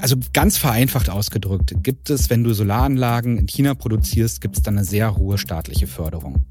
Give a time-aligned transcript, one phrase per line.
[0.00, 4.78] Also ganz vereinfacht ausgedrückt, gibt es, wenn du Solaranlagen in China produzierst, gibt es dann
[4.78, 6.44] eine sehr hohe staatliche Förderung.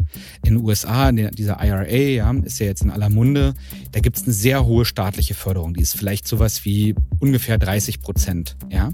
[0.44, 3.54] In den USA, dieser IRA, ja, ist ja jetzt in aller Munde,
[3.94, 5.74] da gibt es eine sehr hohe staatliche Förderung.
[5.74, 8.58] Die ist vielleicht sowas wie ungefähr 30 Prozent.
[8.70, 8.92] Ja.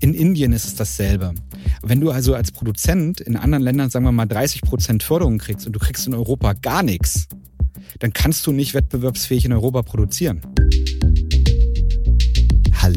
[0.00, 1.34] In Indien ist es dasselbe.
[1.82, 5.66] Wenn du also als Produzent in anderen Ländern, sagen wir mal, 30 Prozent Förderung kriegst
[5.66, 7.28] und du kriegst in Europa gar nichts,
[7.98, 10.40] dann kannst du nicht wettbewerbsfähig in Europa produzieren.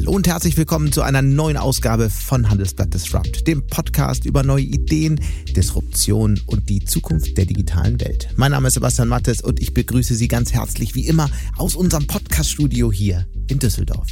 [0.04, 4.64] Hallo und herzlich willkommen zu einer neuen Ausgabe von Handelsblatt Disrupt, dem Podcast über neue
[4.64, 5.18] Ideen,
[5.56, 8.28] Disruption und die Zukunft der digitalen Welt.
[8.36, 12.06] Mein Name ist Sebastian Mattes und ich begrüße Sie ganz herzlich wie immer aus unserem
[12.06, 14.10] Podcaststudio hier in Düsseldorf.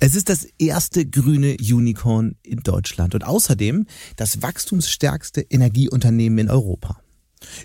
[0.00, 3.86] Es ist das erste grüne Unicorn in Deutschland und außerdem
[4.16, 7.00] das wachstumsstärkste Energieunternehmen in Europa.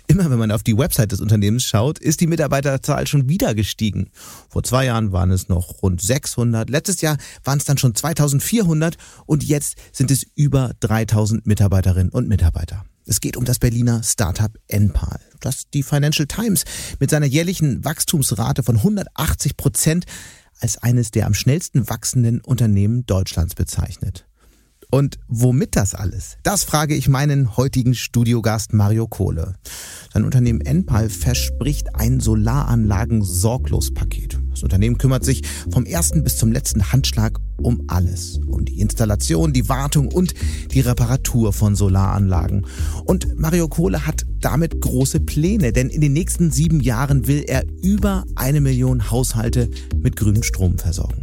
[0.06, 4.10] Immer wenn man auf die Website des Unternehmens schaut, ist die Mitarbeiterzahl schon wieder gestiegen.
[4.48, 8.96] Vor zwei Jahren waren es noch rund 600, letztes Jahr waren es dann schon 2400
[9.26, 12.84] und jetzt sind es über 3000 Mitarbeiterinnen und Mitarbeiter.
[13.04, 16.64] Es geht um das Berliner Startup Enpal, das die Financial Times
[16.98, 20.06] mit seiner jährlichen Wachstumsrate von 180 Prozent
[20.58, 24.26] als eines der am schnellsten wachsenden Unternehmen Deutschlands bezeichnet.
[24.90, 26.38] Und womit das alles?
[26.42, 29.54] Das frage ich meinen heutigen Studiogast Mario Kohle.
[30.12, 34.38] Sein Unternehmen Enpal verspricht ein Solaranlagen-Sorglos-Paket.
[34.50, 38.38] Das Unternehmen kümmert sich vom ersten bis zum letzten Handschlag um alles.
[38.46, 40.32] Um die Installation, die Wartung und
[40.72, 42.64] die Reparatur von Solaranlagen.
[43.04, 47.66] Und Mario Kohle hat damit große Pläne, denn in den nächsten sieben Jahren will er
[47.82, 49.68] über eine Million Haushalte
[50.00, 51.22] mit grünem Strom versorgen.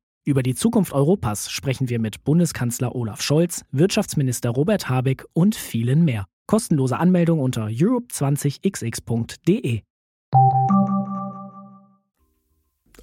[0.23, 6.05] Über die Zukunft Europas sprechen wir mit Bundeskanzler Olaf Scholz, Wirtschaftsminister Robert Habeck und vielen
[6.05, 6.27] mehr.
[6.45, 9.81] Kostenlose Anmeldung unter europe20xx.de.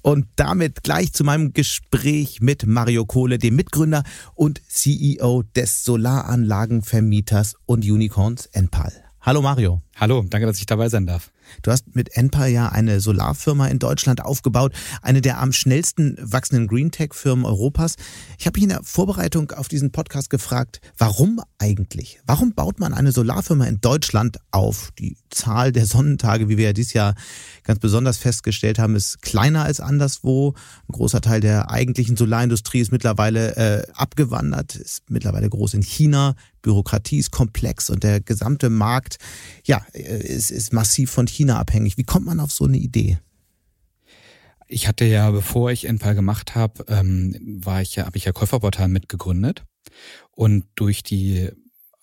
[0.01, 7.55] Und damit gleich zu meinem Gespräch mit Mario Kohle, dem Mitgründer und CEO des Solaranlagenvermieters
[7.65, 8.93] und Unicorns Enpal.
[9.19, 9.81] Hallo Mario.
[9.97, 11.33] Hallo, danke, dass ich dabei sein darf.
[11.61, 16.67] Du hast mit Enpa ja eine Solarfirma in Deutschland aufgebaut, eine der am schnellsten wachsenden
[16.67, 17.95] Greentech-Firmen Europas.
[18.37, 22.19] Ich habe mich in der Vorbereitung auf diesen Podcast gefragt, warum eigentlich?
[22.25, 24.91] Warum baut man eine Solarfirma in Deutschland auf?
[24.99, 27.15] Die Zahl der Sonnentage, wie wir ja dieses Jahr
[27.63, 30.53] ganz besonders festgestellt haben, ist kleiner als anderswo.
[30.87, 36.35] Ein großer Teil der eigentlichen Solarindustrie ist mittlerweile äh, abgewandert, ist mittlerweile groß in China.
[36.61, 39.17] Bürokratie ist komplex und der gesamte Markt,
[39.63, 41.97] ja, äh, ist, ist massiv von China abhängig.
[41.97, 43.19] Wie kommt man auf so eine Idee?
[44.67, 48.31] Ich hatte ja, bevor ich Enpal gemacht habe, ähm, war ich ja, habe ich ja
[48.31, 49.63] Käuferportal mitgegründet.
[50.31, 51.49] Und durch die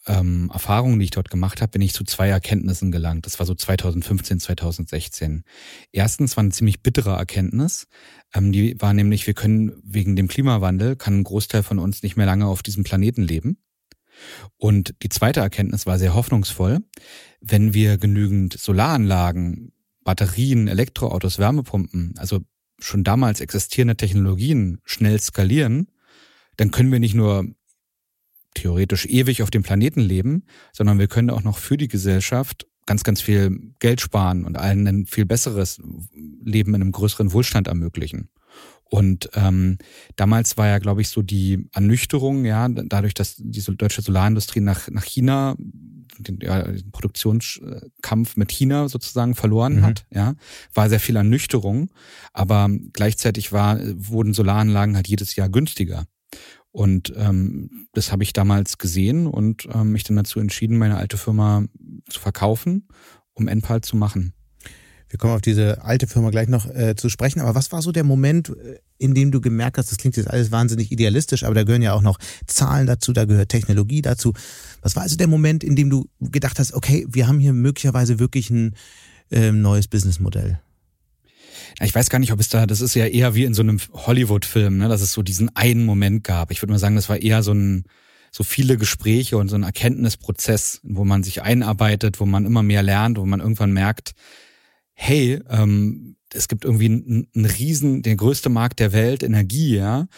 [0.06, 3.26] ähm, Erfahrungen, die ich dort gemacht habe, bin ich zu zwei Erkenntnissen gelangt.
[3.26, 5.44] Das war so 2015, 2016.
[5.92, 7.86] Erstens war eine ziemlich bittere Erkenntnis.
[8.32, 12.16] Ähm, die war nämlich, wir können wegen dem Klimawandel, kann ein Großteil von uns nicht
[12.16, 13.58] mehr lange auf diesem Planeten leben.
[14.56, 16.80] Und die zweite Erkenntnis war sehr hoffnungsvoll.
[17.40, 19.72] Wenn wir genügend Solaranlagen,
[20.04, 22.40] Batterien, Elektroautos, Wärmepumpen, also
[22.78, 25.88] schon damals existierende Technologien schnell skalieren,
[26.56, 27.46] dann können wir nicht nur
[28.54, 33.04] theoretisch ewig auf dem Planeten leben, sondern wir können auch noch für die Gesellschaft ganz,
[33.04, 35.80] ganz viel Geld sparen und allen ein viel besseres
[36.42, 38.30] Leben in einem größeren Wohlstand ermöglichen.
[38.88, 39.78] Und ähm,
[40.14, 44.88] damals war ja, glaube ich, so die Ernüchterung, ja, dadurch, dass die deutsche Solarindustrie nach,
[44.88, 45.56] nach China
[46.18, 49.82] den, ja, den Produktionskampf mit China sozusagen verloren mhm.
[49.82, 50.34] hat, ja,
[50.72, 51.90] war sehr viel Ernüchterung,
[52.32, 56.06] aber gleichzeitig war, wurden Solaranlagen halt jedes Jahr günstiger.
[56.70, 61.16] Und ähm, das habe ich damals gesehen und ähm, mich dann dazu entschieden, meine alte
[61.16, 61.64] Firma
[62.08, 62.88] zu verkaufen,
[63.32, 64.34] um Enpal zu machen.
[65.16, 67.40] Wir kommen auf diese alte Firma gleich noch äh, zu sprechen.
[67.40, 70.28] Aber was war so der Moment, äh, in dem du gemerkt hast, das klingt jetzt
[70.28, 74.34] alles wahnsinnig idealistisch, aber da gehören ja auch noch Zahlen dazu, da gehört Technologie dazu.
[74.82, 78.18] Was war also der Moment, in dem du gedacht hast, okay, wir haben hier möglicherweise
[78.18, 78.74] wirklich ein
[79.30, 80.60] äh, neues Businessmodell?
[81.80, 83.80] Ich weiß gar nicht, ob es da, das ist ja eher wie in so einem
[83.94, 86.50] Hollywood-Film, ne, dass es so diesen einen Moment gab.
[86.50, 87.84] Ich würde mal sagen, das war eher so ein,
[88.30, 92.82] so viele Gespräche und so ein Erkenntnisprozess, wo man sich einarbeitet, wo man immer mehr
[92.82, 94.12] lernt, wo man irgendwann merkt,
[94.96, 100.08] hey, ähm, es gibt irgendwie einen, riesen, der größte Markt der Welt, Energie, ja,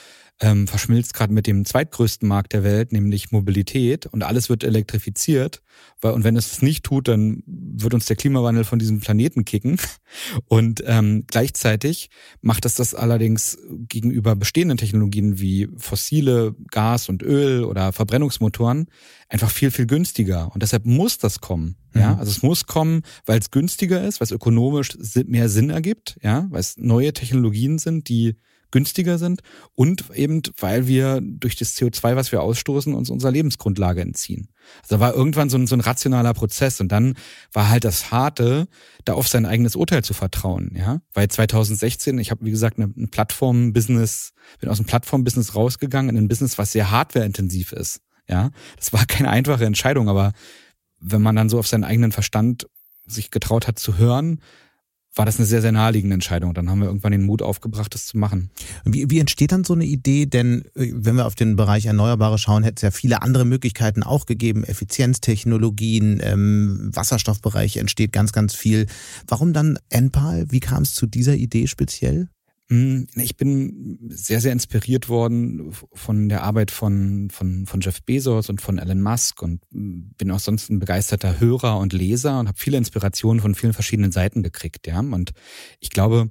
[0.41, 5.63] ähm, verschmilzt gerade mit dem zweitgrößten Markt der Welt, nämlich Mobilität und alles wird elektrifiziert.
[6.01, 9.45] Weil, und wenn es das nicht tut, dann wird uns der Klimawandel von diesem Planeten
[9.45, 9.79] kicken.
[10.47, 13.59] Und ähm, gleichzeitig macht es das allerdings
[13.89, 18.87] gegenüber bestehenden Technologien wie fossile Gas und Öl oder Verbrennungsmotoren
[19.29, 20.51] einfach viel, viel günstiger.
[20.53, 21.77] Und deshalb muss das kommen.
[21.95, 22.21] Ja, mhm.
[22.21, 24.91] also es muss kommen, weil es günstiger ist, weil es ökonomisch
[25.27, 28.37] mehr Sinn ergibt, ja, weil es neue Technologien sind, die
[28.71, 29.41] günstiger sind
[29.75, 34.49] und eben, weil wir durch das CO2, was wir ausstoßen, uns unserer Lebensgrundlage entziehen.
[34.83, 37.15] Also da war irgendwann so ein, so ein rationaler Prozess und dann
[37.53, 38.69] war halt das Harte,
[39.05, 42.93] da auf sein eigenes Urteil zu vertrauen, ja, weil 2016, ich habe wie gesagt eine,
[42.95, 48.51] eine Plattform-Business, bin aus dem Plattform-Business rausgegangen in ein Business, was sehr hardware-intensiv ist, ja.
[48.77, 50.33] Das war keine einfache Entscheidung, aber
[51.01, 52.67] wenn man dann so auf seinen eigenen Verstand
[53.07, 54.41] sich getraut hat zu hören,
[55.19, 56.55] war das eine sehr, sehr naheliegende Entscheidung.
[56.55, 58.51] Dann haben wir irgendwann den Mut aufgebracht, das zu machen.
[58.85, 60.27] Wie, wie entsteht dann so eine Idee?
[60.27, 64.05] Denn äh, wenn wir auf den Bereich Erneuerbare schauen, hätte es ja viele andere Möglichkeiten
[64.05, 64.63] auch gegeben.
[64.63, 68.87] Effizienztechnologien, ähm, Wasserstoffbereich entsteht ganz, ganz viel.
[69.27, 70.47] Warum dann Enpal?
[70.51, 72.29] Wie kam es zu dieser Idee speziell?
[72.71, 78.51] Hm, ich bin sehr, sehr inspiriert worden von der Arbeit von, von, von Jeff Bezos
[78.51, 82.59] und von Elon Musk und bin auch sonst ein begeisterter Hörer und Leser und habe
[82.59, 84.87] viele Inspirationen von vielen verschiedenen Seiten gekriegt.
[84.87, 85.01] Ja?
[85.01, 85.33] Und
[85.81, 86.31] ich glaube,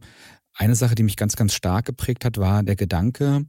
[0.54, 3.46] eine Sache, die mich ganz, ganz stark geprägt hat, war der Gedanke,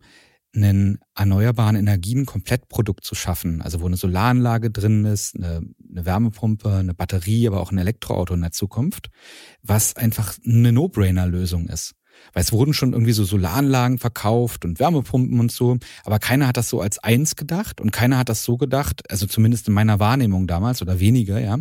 [0.54, 5.60] einen erneuerbaren Energien Komplettprodukt zu schaffen, also wo eine Solaranlage drin ist, eine,
[5.90, 9.10] eine Wärmepumpe, eine Batterie, aber auch ein Elektroauto in der Zukunft,
[9.62, 11.97] was einfach eine No-Brainer-Lösung ist.
[12.32, 16.56] Weil es wurden schon irgendwie so Solaranlagen verkauft und Wärmepumpen und so, aber keiner hat
[16.56, 19.98] das so als eins gedacht und keiner hat das so gedacht, also zumindest in meiner
[19.98, 21.58] Wahrnehmung damals oder weniger, ja,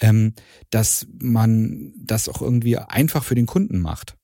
[0.00, 0.34] ähm,
[0.70, 4.18] dass man das auch irgendwie einfach für den Kunden macht.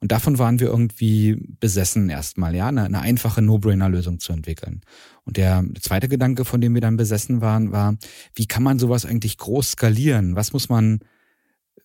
[0.00, 4.80] Und davon waren wir irgendwie besessen erstmal, ja, eine, eine einfache No-Brainer-Lösung zu entwickeln.
[5.24, 7.96] Und der zweite Gedanke, von dem wir dann besessen waren, war,
[8.34, 10.36] wie kann man sowas eigentlich groß skalieren?
[10.36, 11.00] Was muss man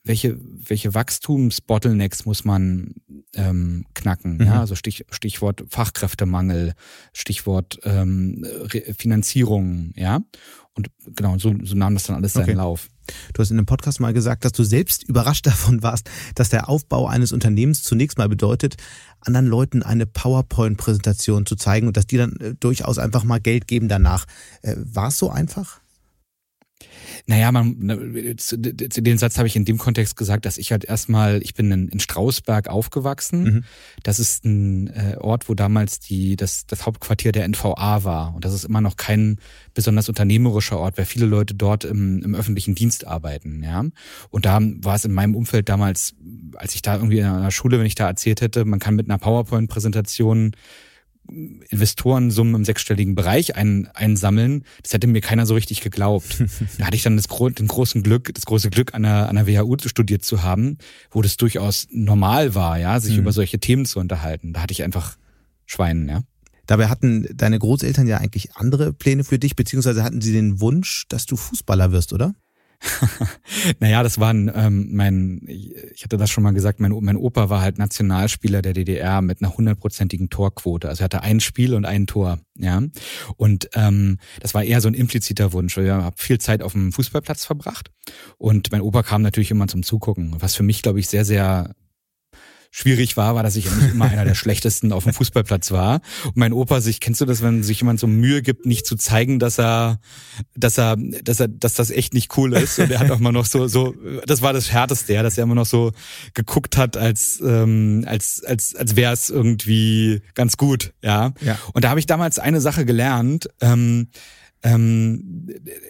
[0.05, 2.93] welche, welche Wachstumsbottlenecks muss man
[3.33, 4.37] ähm, knacken?
[4.37, 4.45] Mhm.
[4.45, 6.73] Ja, also Stich, Stichwort Fachkräftemangel,
[7.11, 8.45] Stichwort ähm,
[8.97, 10.21] Finanzierung, ja.
[10.75, 12.53] Und genau, so, so nahm das dann alles seinen okay.
[12.53, 12.89] Lauf.
[13.33, 16.69] Du hast in einem Podcast mal gesagt, dass du selbst überrascht davon warst, dass der
[16.69, 18.75] Aufbau eines Unternehmens zunächst mal bedeutet,
[19.21, 23.67] anderen Leuten eine PowerPoint-Präsentation zu zeigen und dass die dann äh, durchaus einfach mal Geld
[23.67, 24.25] geben danach.
[24.61, 25.81] Äh, war es so einfach?
[27.27, 31.55] Naja, man, den Satz habe ich in dem Kontext gesagt, dass ich halt erstmal, ich
[31.55, 33.43] bin in, in Strausberg aufgewachsen.
[33.43, 33.63] Mhm.
[34.03, 38.35] Das ist ein äh, Ort, wo damals die, das, das Hauptquartier der NVA war.
[38.35, 39.39] Und das ist immer noch kein
[39.73, 43.63] besonders unternehmerischer Ort, weil viele Leute dort im, im öffentlichen Dienst arbeiten.
[43.63, 43.83] Ja,
[44.29, 46.13] Und da war es in meinem Umfeld damals,
[46.55, 49.09] als ich da irgendwie in einer Schule, wenn ich da erzählt hätte, man kann mit
[49.09, 50.55] einer PowerPoint-Präsentation
[51.69, 56.43] Investoren Summen im sechsstelligen Bereich ein, einsammeln, das hätte mir keiner so richtig geglaubt.
[56.77, 59.47] da hatte ich dann das, den großen Glück, das große Glück, an der, an der
[59.47, 60.77] WHU studiert zu haben,
[61.11, 63.19] wo das durchaus normal war, ja, sich mhm.
[63.19, 64.53] über solche Themen zu unterhalten.
[64.53, 65.17] Da hatte ich einfach
[65.65, 66.21] Schweinen, ja.
[66.67, 71.05] Dabei hatten deine Großeltern ja eigentlich andere Pläne für dich, beziehungsweise hatten sie den Wunsch,
[71.09, 72.33] dass du Fußballer wirst, oder?
[73.79, 77.49] naja, das war ein, ähm, mein, ich hatte das schon mal gesagt, mein, mein Opa
[77.49, 80.89] war halt Nationalspieler der DDR mit einer hundertprozentigen Torquote.
[80.89, 82.81] Also er hatte ein Spiel und ein Tor, ja.
[83.37, 85.77] Und ähm, das war eher so ein impliziter Wunsch.
[85.77, 87.91] Ich habe viel Zeit auf dem Fußballplatz verbracht
[88.37, 91.75] und mein Opa kam natürlich immer zum Zugucken, was für mich, glaube ich, sehr, sehr
[92.75, 96.01] schwierig war, war, dass ich nicht immer einer der schlechtesten auf dem Fußballplatz war.
[96.25, 98.97] Und mein Opa sich, kennst du das, wenn sich jemand so Mühe gibt, nicht zu
[98.97, 100.01] zeigen, dass er,
[100.57, 102.77] dass er, dass er, dass das echt nicht cool ist.
[102.77, 105.45] Und er hat auch mal noch so, so, das war das Härteste, ja, dass er
[105.45, 105.93] immer noch so
[106.33, 111.31] geguckt hat, als, ähm, als, als, als wäre es irgendwie ganz gut, ja.
[111.39, 111.57] ja.
[111.71, 113.47] Und da habe ich damals eine Sache gelernt.
[113.61, 114.09] Ähm,
[114.63, 115.47] ähm,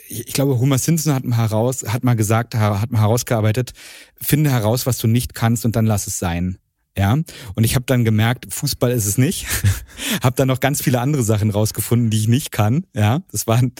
[0.08, 3.74] ich glaube, Homer Simpson hat mal heraus, hat mal gesagt, hat mal herausgearbeitet,
[4.22, 6.60] finde heraus, was du nicht kannst und dann lass es sein.
[6.98, 7.18] Ja,
[7.56, 9.48] und ich habe dann gemerkt, Fußball ist es nicht.
[10.24, 12.86] habe dann noch ganz viele andere Sachen rausgefunden, die ich nicht kann.
[12.94, 13.74] Ja, das waren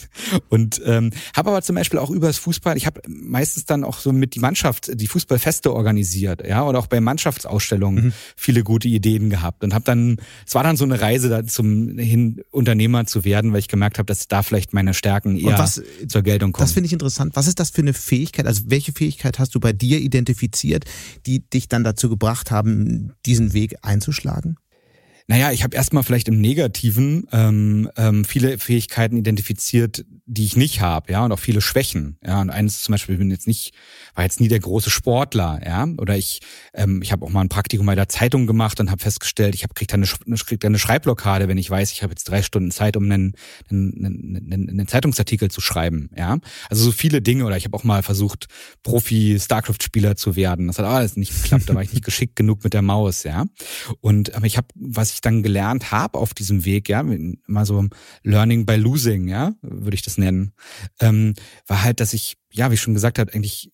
[0.50, 2.76] und ähm, habe aber zum Beispiel auch über das Fußball.
[2.76, 6.88] Ich habe meistens dann auch so mit die Mannschaft die Fußballfeste organisiert, ja, oder auch
[6.88, 8.12] bei Mannschaftsausstellungen mhm.
[8.36, 10.18] viele gute Ideen gehabt und habe dann.
[10.46, 13.98] Es war dann so eine Reise da zum hin Unternehmer zu werden, weil ich gemerkt
[13.98, 16.64] habe, dass da vielleicht meine Stärken eher was, zur Geltung kommen.
[16.64, 17.34] Das finde ich interessant.
[17.34, 18.46] Was ist das für eine Fähigkeit?
[18.46, 20.84] Also welche Fähigkeit hast du bei dir identifiziert,
[21.24, 23.05] die dich dann dazu gebracht haben?
[23.24, 24.56] Diesen Weg einzuschlagen?
[25.28, 30.80] Naja, ich habe erstmal vielleicht im Negativen ähm, ähm, viele Fähigkeiten identifiziert, die ich nicht
[30.80, 32.40] habe, ja, und auch viele Schwächen, ja.
[32.40, 33.74] Und eines zum Beispiel, ich bin jetzt nicht,
[34.14, 36.40] war jetzt nie der große Sportler, ja, oder ich,
[36.74, 39.64] ähm, ich habe auch mal ein Praktikum bei der Zeitung gemacht und habe festgestellt, ich
[39.64, 42.70] habe krieg da eine, krieg eine Schreibblockade, wenn ich weiß, ich habe jetzt drei Stunden
[42.70, 43.34] Zeit, um einen,
[43.68, 44.06] einen,
[44.52, 46.38] einen, einen Zeitungsartikel zu schreiben, ja.
[46.70, 48.46] Also so viele Dinge, oder ich habe auch mal versucht,
[48.84, 50.68] Profi-Starcraft-Spieler zu werden.
[50.68, 53.46] Das hat alles nicht geklappt, da war ich nicht geschickt genug mit der Maus, ja.
[54.00, 57.86] Und aber ich habe, was ich dann gelernt habe auf diesem Weg, ja, immer so
[58.22, 60.52] Learning by Losing, ja, würde ich das nennen,
[61.00, 61.34] ähm,
[61.66, 63.72] war halt, dass ich, ja, wie schon gesagt habe, eigentlich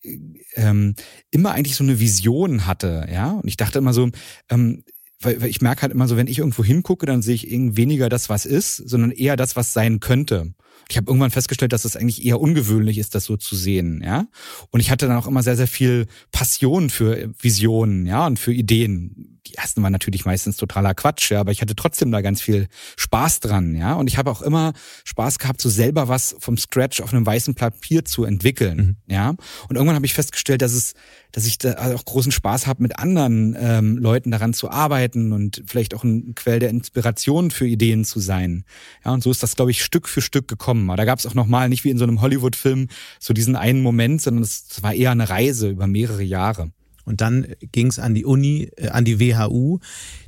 [0.55, 0.95] ähm,
[1.31, 3.33] immer eigentlich so eine Vision hatte, ja.
[3.33, 4.11] Und ich dachte immer so,
[4.49, 4.85] ähm,
[5.21, 7.77] weil, weil ich merke halt immer so, wenn ich irgendwo hingucke, dann sehe ich irgendwie
[7.77, 10.55] weniger das, was ist, sondern eher das, was sein könnte.
[10.89, 14.27] Ich habe irgendwann festgestellt, dass es eigentlich eher ungewöhnlich ist, das so zu sehen, ja.
[14.71, 18.53] Und ich hatte dann auch immer sehr, sehr viel Passion für Visionen, ja, und für
[18.53, 22.41] Ideen die ersten waren natürlich meistens totaler Quatsch, ja, aber ich hatte trotzdem da ganz
[22.41, 23.95] viel Spaß dran, ja.
[23.95, 24.73] Und ich habe auch immer
[25.05, 29.13] Spaß gehabt, so selber was vom Scratch auf einem weißen Papier zu entwickeln, mhm.
[29.13, 29.31] ja.
[29.69, 30.95] Und irgendwann habe ich festgestellt, dass es,
[31.33, 35.63] dass ich da auch großen Spaß habe, mit anderen ähm, Leuten daran zu arbeiten und
[35.67, 38.65] vielleicht auch ein Quell der Inspiration für Ideen zu sein.
[39.05, 40.72] Ja, und so ist das, glaube ich, Stück für Stück gekommen.
[40.73, 42.89] Aber da gab es auch nochmal, nicht wie in so einem Hollywood-Film,
[43.19, 46.71] so diesen einen Moment, sondern es war eher eine Reise über mehrere Jahre.
[47.05, 49.79] Und dann ging es an die Uni, äh, an die WHU.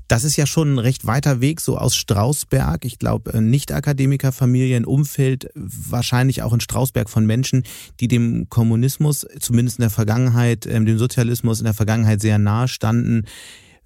[0.08, 2.84] Das ist ja schon ein recht weiter Weg, so aus Strausberg.
[2.84, 7.62] Ich glaube, äh, Nicht-Akademikerfamilien, Umfeld, wahrscheinlich auch in Strausberg von Menschen,
[8.00, 12.68] die dem Kommunismus, zumindest in der Vergangenheit, äh, dem Sozialismus in der Vergangenheit sehr nahe
[12.68, 13.24] standen.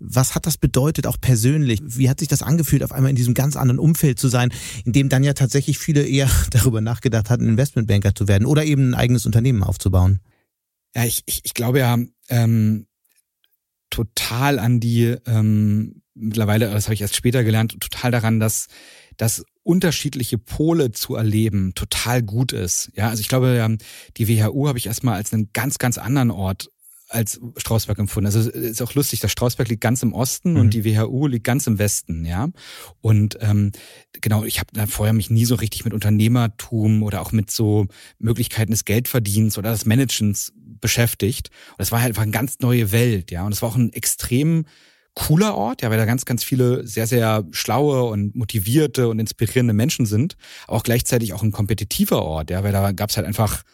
[0.01, 1.81] Was hat das bedeutet, auch persönlich?
[1.83, 4.51] Wie hat sich das angefühlt, auf einmal in diesem ganz anderen Umfeld zu sein,
[4.85, 8.91] in dem dann ja tatsächlich viele eher darüber nachgedacht hatten, Investmentbanker zu werden oder eben
[8.91, 10.21] ein eigenes Unternehmen aufzubauen?
[10.95, 12.87] Ja, ich, ich, ich glaube ja ähm,
[13.91, 18.67] total an die, ähm, mittlerweile, das habe ich erst später gelernt, total daran, dass,
[19.17, 22.91] dass unterschiedliche Pole zu erleben total gut ist.
[22.95, 23.77] Ja, also ich glaube,
[24.17, 26.71] die WHU habe ich erstmal als einen ganz, ganz anderen Ort
[27.09, 28.27] als Strausberg empfunden.
[28.27, 30.61] Also ist auch lustig, das Strausberg liegt ganz im Osten mhm.
[30.61, 32.49] und die WHU liegt ganz im Westen, ja.
[33.01, 33.73] Und ähm,
[34.21, 37.87] genau, ich habe vorher mich nie so richtig mit Unternehmertum oder auch mit so
[38.19, 41.51] Möglichkeiten des Geldverdienens oder des Managements beschäftigt.
[41.71, 43.45] Und das war halt einfach eine ganz neue Welt, ja.
[43.45, 44.67] Und es war auch ein extrem
[45.15, 49.73] cooler Ort, ja, weil da ganz, ganz viele sehr, sehr schlaue und motivierte und inspirierende
[49.73, 50.37] Menschen sind,
[50.69, 53.65] aber auch gleichzeitig auch ein kompetitiver Ort, ja, weil da gab's halt einfach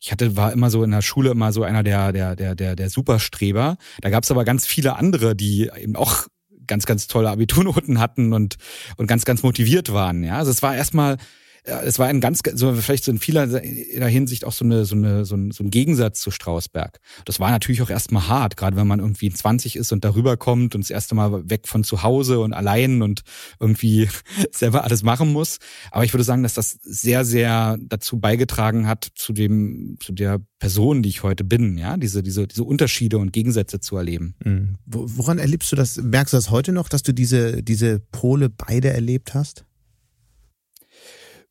[0.00, 2.76] ich hatte, war immer so in der Schule immer so einer der, der, der, der,
[2.76, 3.76] der Superstreber.
[4.00, 6.26] Da gab es aber ganz viele andere, die eben auch
[6.66, 8.56] ganz, ganz tolle Abiturnoten hatten und,
[8.96, 10.22] und ganz, ganz motiviert waren.
[10.22, 11.16] Ja, also es war erstmal
[11.64, 15.24] es war ein ganz, so vielleicht so in vieler Hinsicht auch so eine, so eine,
[15.24, 17.00] so ein, so ein Gegensatz zu Strausberg.
[17.24, 20.74] Das war natürlich auch erstmal hart, gerade wenn man irgendwie 20 ist und darüber kommt
[20.74, 23.22] und das erste Mal weg von zu Hause und allein und
[23.60, 24.08] irgendwie
[24.52, 25.58] selber alles machen muss.
[25.90, 30.40] Aber ich würde sagen, dass das sehr, sehr dazu beigetragen hat zu dem, zu der
[30.58, 34.34] Person, die ich heute bin, ja, diese, diese, diese Unterschiede und Gegensätze zu erleben.
[34.44, 34.76] Mhm.
[34.86, 35.96] Woran erlebst du das?
[35.96, 39.64] Merkst du das heute noch, dass du diese, diese Pole beide erlebt hast?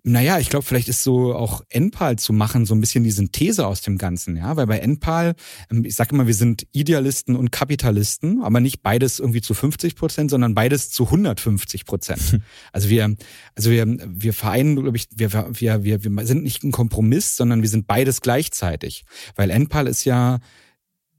[0.08, 3.68] Naja, ich glaube, vielleicht ist so auch NPAL zu machen, so ein bisschen die Synthese
[3.68, 5.36] aus dem Ganzen, ja, weil bei NPAL,
[5.70, 9.98] ähm, ich sage immer, wir sind Idealisten und Kapitalisten, aber nicht beides irgendwie zu 50
[9.98, 12.40] Prozent, sondern beides zu 150 Prozent.
[12.72, 13.16] Also wir,
[13.56, 17.62] also wir, wir vereinen, glaube ich, wir, wir, wir, wir sind nicht ein Kompromiss, sondern
[17.62, 19.04] wir sind beides gleichzeitig,
[19.36, 20.40] weil NPAL ist ja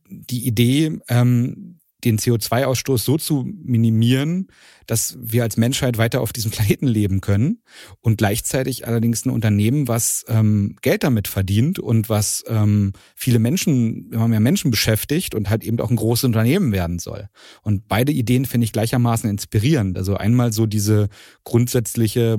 [0.09, 4.49] die Idee, ähm, den CO2-Ausstoß so zu minimieren,
[4.87, 7.61] dass wir als Menschheit weiter auf diesem Planeten leben können
[8.01, 14.11] und gleichzeitig allerdings ein Unternehmen, was ähm, Geld damit verdient und was ähm, viele Menschen,
[14.13, 17.29] immer mehr Menschen beschäftigt und halt eben auch ein großes Unternehmen werden soll.
[17.63, 19.99] Und beide Ideen finde ich gleichermaßen inspirierend.
[19.99, 21.09] Also einmal so diese
[21.45, 22.39] grundsätzliche,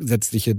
[0.00, 0.56] sätzliche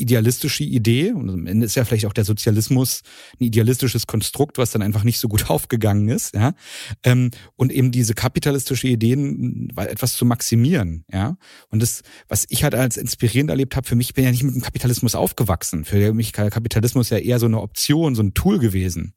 [0.00, 1.12] idealistische Idee.
[1.12, 3.02] Und am Ende ist ja vielleicht auch der Sozialismus
[3.40, 6.54] ein idealistisches Konstrukt, was dann einfach nicht so gut aufgegangen ist, ja.
[7.02, 11.36] Ähm, und eben diese kapitalistische Ideen etwas zu maximieren, ja.
[11.68, 14.54] Und das, was ich halt als inspirierend erlebt habe, für mich bin ja nicht mit
[14.54, 15.84] dem Kapitalismus aufgewachsen.
[15.84, 19.14] Für mich Kapitalismus ja eher so eine Option, so ein Tool gewesen.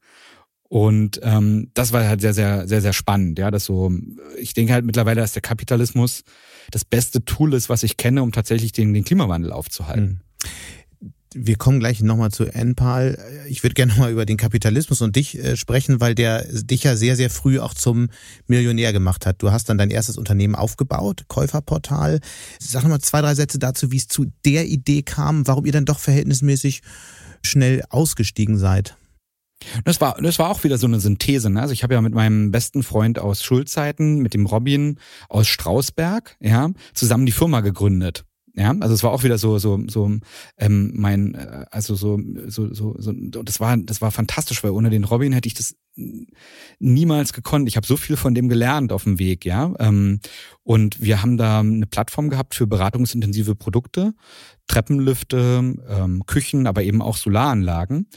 [0.69, 3.39] Und ähm, das war halt sehr, sehr, sehr, sehr spannend.
[3.39, 3.91] Ja, das so,
[4.37, 6.23] ich denke halt mittlerweile, dass der Kapitalismus
[6.69, 10.05] das beste Tool ist, was ich kenne, um tatsächlich den, den Klimawandel aufzuhalten.
[10.05, 10.28] Mhm.
[11.35, 13.19] Wir kommen gleich nochmal zu NPAL.
[13.47, 16.95] Ich würde gerne nochmal über den Kapitalismus und dich äh, sprechen, weil der dich ja
[16.95, 18.09] sehr, sehr früh auch zum
[18.47, 19.43] Millionär gemacht hat.
[19.43, 22.19] Du hast dann dein erstes Unternehmen aufgebaut, Käuferportal.
[22.59, 25.85] Sag nochmal zwei, drei Sätze dazu, wie es zu der Idee kam, warum ihr dann
[25.85, 26.81] doch verhältnismäßig
[27.43, 28.97] schnell ausgestiegen seid.
[29.83, 31.49] Das war, das war auch wieder so eine Synthese.
[31.49, 31.61] Ne?
[31.61, 36.37] Also ich habe ja mit meinem besten Freund aus Schulzeiten, mit dem Robin aus Strausberg,
[36.39, 38.25] ja, zusammen die Firma gegründet.
[38.59, 40.11] Ja, also es war auch wieder so so so
[40.57, 44.89] ähm, mein äh, also so so so so das war das war fantastisch, weil ohne
[44.89, 45.77] den Robin hätte ich das
[46.79, 47.69] niemals gekonnt.
[47.69, 49.73] Ich habe so viel von dem gelernt auf dem Weg, ja.
[49.79, 50.19] Ähm,
[50.63, 54.13] und wir haben da eine Plattform gehabt für beratungsintensive Produkte,
[54.67, 58.07] Treppenlifte, ähm, Küchen, aber eben auch Solaranlagen.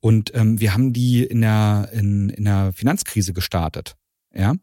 [0.00, 3.96] Und ähm, wir haben die in der in, in der Finanzkrise gestartet.
[4.32, 4.54] Ja,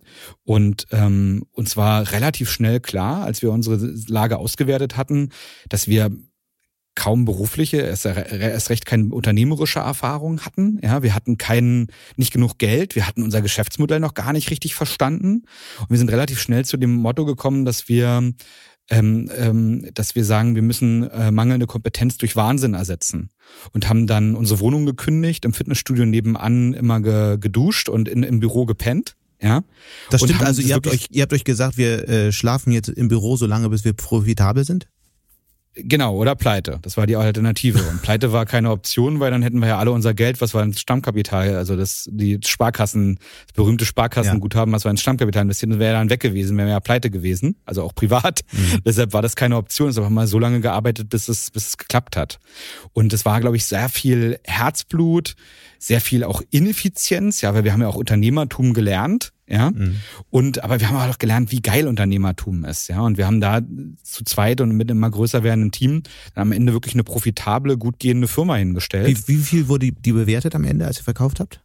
[0.43, 3.75] und ähm, uns war relativ schnell klar, als wir unsere
[4.07, 5.31] Lage ausgewertet hatten,
[5.67, 6.09] dass wir
[6.95, 10.79] kaum berufliche, erst, recht keine unternehmerische Erfahrung hatten.
[10.81, 14.74] Ja, wir hatten keinen, nicht genug Geld, wir hatten unser Geschäftsmodell noch gar nicht richtig
[14.74, 15.43] verstanden.
[15.79, 18.33] Und wir sind relativ schnell zu dem Motto gekommen, dass wir
[18.89, 23.29] ähm, ähm, dass wir sagen, wir müssen äh, mangelnde Kompetenz durch Wahnsinn ersetzen.
[23.74, 28.39] Und haben dann unsere Wohnung gekündigt, im Fitnessstudio nebenan immer ge, geduscht und in, im
[28.39, 29.16] Büro gepennt.
[29.41, 29.63] Ja.
[30.10, 33.08] Das stimmt, also ihr habt, euch, ihr habt euch gesagt, wir äh, schlafen jetzt im
[33.08, 34.88] Büro so lange, bis wir profitabel sind?
[35.79, 36.79] Genau, oder Pleite.
[36.82, 37.79] Das war die Alternative.
[37.89, 40.63] Und Pleite war keine Option, weil dann hätten wir ja alle unser Geld, was war
[40.63, 45.79] ins Stammkapital, also das, die Sparkassen, das berühmte Sparkassenguthaben, was war ins Stammkapital investiert, das
[45.79, 48.41] wäre dann weg gewesen, wäre ja Pleite gewesen, also auch privat.
[48.51, 48.82] Mhm.
[48.86, 49.89] Deshalb war das keine Option.
[49.89, 52.39] Es haben mal so lange gearbeitet, bis es, bis es geklappt hat.
[52.94, 55.36] Und es war, glaube ich, sehr viel Herzblut,
[55.79, 59.72] sehr viel auch Ineffizienz, ja, weil wir haben ja auch Unternehmertum gelernt, ja.
[59.72, 59.98] Mhm.
[60.29, 63.01] Und aber wir haben auch gelernt, wie geil Unternehmertum ist, ja.
[63.01, 63.62] Und wir haben da
[64.03, 66.03] zu zweit und mit einem immer größer werdenden Team
[66.36, 69.27] am Ende wirklich eine profitable, gut gehende Firma hingestellt.
[69.27, 71.62] Wie, wie viel wurde die bewertet am Ende, als ihr verkauft habt?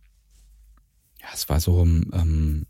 [1.21, 2.67] Ja, es war so, ähm,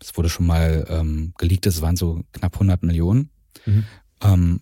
[0.00, 3.30] es wurde schon mal ähm, geleakt, es waren so knapp 100 Millionen.
[3.64, 3.84] Mhm.
[4.22, 4.60] Ähm,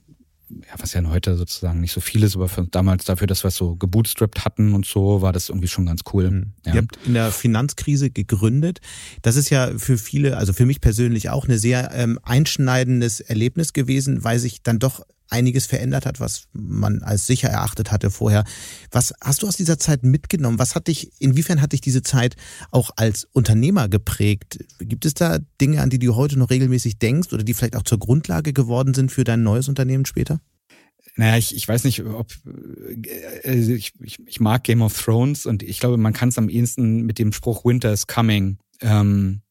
[0.60, 3.48] ja, was ja heute sozusagen nicht so viel ist, aber für, damals dafür, dass wir
[3.48, 6.30] es so gebootstrapped hatten und so, war das irgendwie schon ganz cool.
[6.30, 6.52] Mhm.
[6.64, 6.74] Ja.
[6.74, 8.80] Ihr habt in der Finanzkrise gegründet.
[9.22, 13.72] Das ist ja für viele, also für mich persönlich auch eine sehr ähm, einschneidendes Erlebnis
[13.72, 18.44] gewesen, weil sich dann doch einiges verändert hat, was man als sicher erachtet hatte vorher.
[18.90, 20.58] Was hast du aus dieser Zeit mitgenommen?
[20.58, 22.36] Was hat dich, inwiefern hat dich diese Zeit
[22.70, 24.58] auch als Unternehmer geprägt?
[24.78, 27.82] Gibt es da Dinge, an die du heute noch regelmäßig denkst oder die vielleicht auch
[27.82, 30.40] zur Grundlage geworden sind für dein neues Unternehmen später?
[31.16, 32.32] Naja, ich, ich weiß nicht, ob
[33.44, 36.48] äh, ich, ich, ich mag Game of Thrones und ich glaube, man kann es am
[36.48, 39.41] ehesten mit dem Spruch Winter is coming ähm,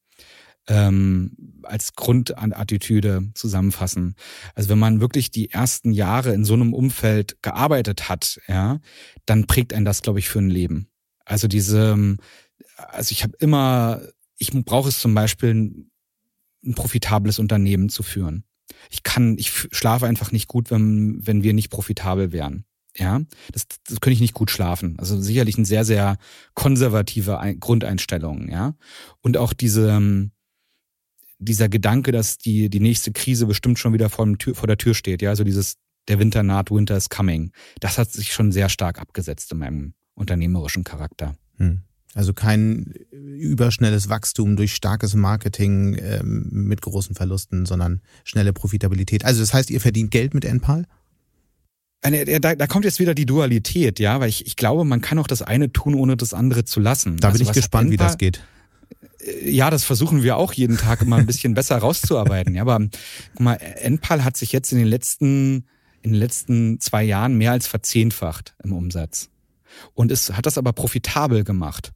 [0.67, 4.15] ähm, als Grundattitüde zusammenfassen.
[4.55, 8.79] Also wenn man wirklich die ersten Jahre in so einem Umfeld gearbeitet hat, ja,
[9.25, 10.87] dann prägt einen das, glaube ich, für ein Leben.
[11.25, 12.17] Also diese,
[12.75, 14.01] also ich habe immer,
[14.37, 15.91] ich brauche es zum Beispiel, ein,
[16.63, 18.43] ein profitables Unternehmen zu führen.
[18.89, 22.65] Ich kann, ich schlafe einfach nicht gut, wenn, wenn wir nicht profitabel wären.
[22.97, 23.21] Ja,
[23.53, 24.99] das, das könnte ich nicht gut schlafen.
[24.99, 26.17] Also sicherlich eine sehr, sehr
[26.55, 28.75] konservative Grundeinstellung, ja.
[29.21, 30.29] Und auch diese,
[31.41, 34.93] dieser Gedanke, dass die, die nächste Krise bestimmt schon wieder vor, Tür, vor der Tür
[34.93, 35.77] steht, ja, also dieses,
[36.07, 39.93] der Winter naht, Winter is coming, das hat sich schon sehr stark abgesetzt in meinem
[40.13, 41.35] unternehmerischen Charakter.
[41.57, 41.81] Hm.
[42.13, 49.23] Also kein überschnelles Wachstum durch starkes Marketing ähm, mit großen Verlusten, sondern schnelle Profitabilität.
[49.23, 50.85] Also das heißt, ihr verdient Geld mit NPAL?
[52.01, 55.27] Da, da kommt jetzt wieder die Dualität, ja, weil ich, ich glaube, man kann auch
[55.27, 57.17] das eine tun, ohne das andere zu lassen.
[57.17, 58.41] Da also bin ich gespannt, wie das geht.
[59.43, 62.55] Ja, das versuchen wir auch jeden Tag immer ein bisschen besser rauszuarbeiten.
[62.55, 65.67] Ja, aber guck mal, Enpal hat sich jetzt in den letzten
[66.03, 69.29] in den letzten zwei Jahren mehr als verzehnfacht im Umsatz
[69.93, 71.91] und es hat das aber profitabel gemacht.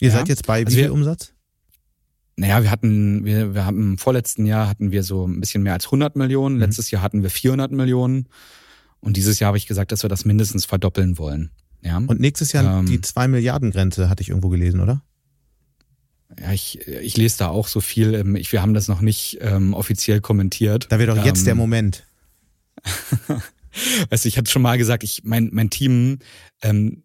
[0.00, 0.14] Ihr ja?
[0.14, 1.32] seid jetzt bei wie also viel Umsatz?
[2.36, 5.72] Naja, wir hatten, wir, wir haben im vorletzten Jahr hatten wir so ein bisschen mehr
[5.72, 6.56] als 100 Millionen.
[6.56, 6.60] Mhm.
[6.60, 8.28] Letztes Jahr hatten wir 400 Millionen.
[9.00, 11.50] Und dieses Jahr habe ich gesagt, dass wir das mindestens verdoppeln wollen.
[11.80, 11.96] Ja.
[11.96, 15.02] Und nächstes Jahr ähm, die 2 Milliarden Grenze hatte ich irgendwo gelesen, oder?
[16.40, 18.14] Ja, ich, ich lese da auch so viel.
[18.14, 20.86] Ähm, ich, wir haben das noch nicht ähm, offiziell kommentiert.
[20.90, 22.04] Da wäre doch jetzt ähm, der Moment.
[24.10, 26.18] weißt du, ich hatte schon mal gesagt, ich, mein, mein Team
[26.62, 27.02] ähm,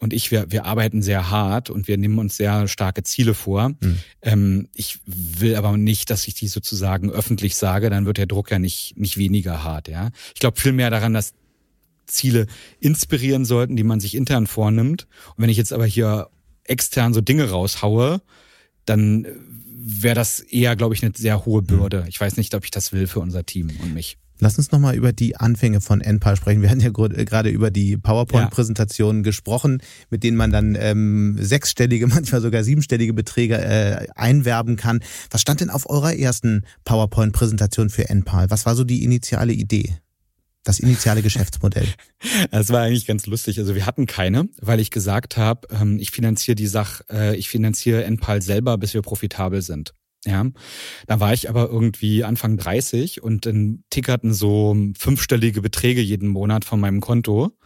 [0.00, 3.68] und ich, wir, wir arbeiten sehr hart und wir nehmen uns sehr starke Ziele vor.
[3.68, 3.98] Mhm.
[4.22, 8.50] Ähm, ich will aber nicht, dass ich die sozusagen öffentlich sage, dann wird der Druck
[8.50, 9.88] ja nicht, nicht weniger hart.
[9.88, 11.34] Ja, Ich glaube viel mehr daran, dass
[12.06, 12.46] Ziele
[12.80, 15.06] inspirieren sollten, die man sich intern vornimmt.
[15.36, 16.30] Und wenn ich jetzt aber hier
[16.64, 18.22] extern so Dinge raushaue,
[18.90, 19.26] dann
[19.82, 22.04] wäre das eher, glaube ich, eine sehr hohe Bürde.
[22.08, 24.18] Ich weiß nicht, ob ich das will für unser Team und mich.
[24.42, 26.62] Lass uns nochmal über die Anfänge von NPAL sprechen.
[26.62, 29.24] Wir hatten ja äh, gerade über die PowerPoint-Präsentationen ja.
[29.24, 35.00] gesprochen, mit denen man dann ähm, sechsstellige, manchmal sogar siebenstellige Beträge äh, einwerben kann.
[35.30, 38.50] Was stand denn auf eurer ersten PowerPoint-Präsentation für NPAL?
[38.50, 39.94] Was war so die initiale Idee?
[40.64, 41.88] Das initiale Geschäftsmodell.
[42.50, 43.58] Es war eigentlich ganz lustig.
[43.58, 47.48] Also wir hatten keine, weil ich gesagt habe, ähm, ich finanziere die Sache, äh, ich
[47.48, 49.94] finanziere NPAL selber, bis wir profitabel sind.
[50.26, 50.44] Ja,
[51.06, 56.66] da war ich aber irgendwie Anfang 30 und dann tickerten so fünfstellige Beträge jeden Monat
[56.66, 57.56] von meinem Konto.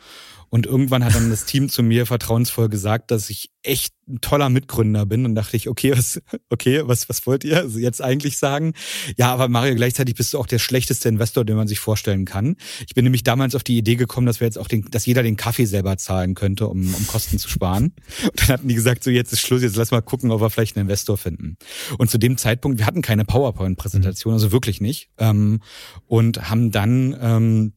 [0.54, 4.50] Und irgendwann hat dann das Team zu mir vertrauensvoll gesagt, dass ich echt ein toller
[4.50, 5.24] Mitgründer bin.
[5.24, 8.72] Und dachte ich, okay, was, okay, was, was wollt ihr also jetzt eigentlich sagen?
[9.16, 12.54] Ja, aber Mario, gleichzeitig bist du auch der schlechteste Investor, den man sich vorstellen kann.
[12.86, 15.24] Ich bin nämlich damals auf die Idee gekommen, dass wir jetzt auch den, dass jeder
[15.24, 17.92] den Kaffee selber zahlen könnte, um, um Kosten zu sparen.
[18.22, 20.50] Und dann hatten die gesagt, so jetzt ist Schluss, jetzt lass mal gucken, ob wir
[20.50, 21.56] vielleicht einen Investor finden.
[21.98, 25.10] Und zu dem Zeitpunkt, wir hatten keine PowerPoint-Präsentation, also wirklich nicht.
[25.18, 25.62] Ähm,
[26.06, 27.72] und haben dann ähm,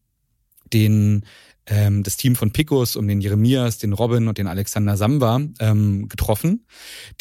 [0.74, 1.26] den
[1.68, 6.10] ähm, das Team von Picos um den Jeremias, den Robin und den Alexander Samba ähm,
[6.10, 6.66] getroffen.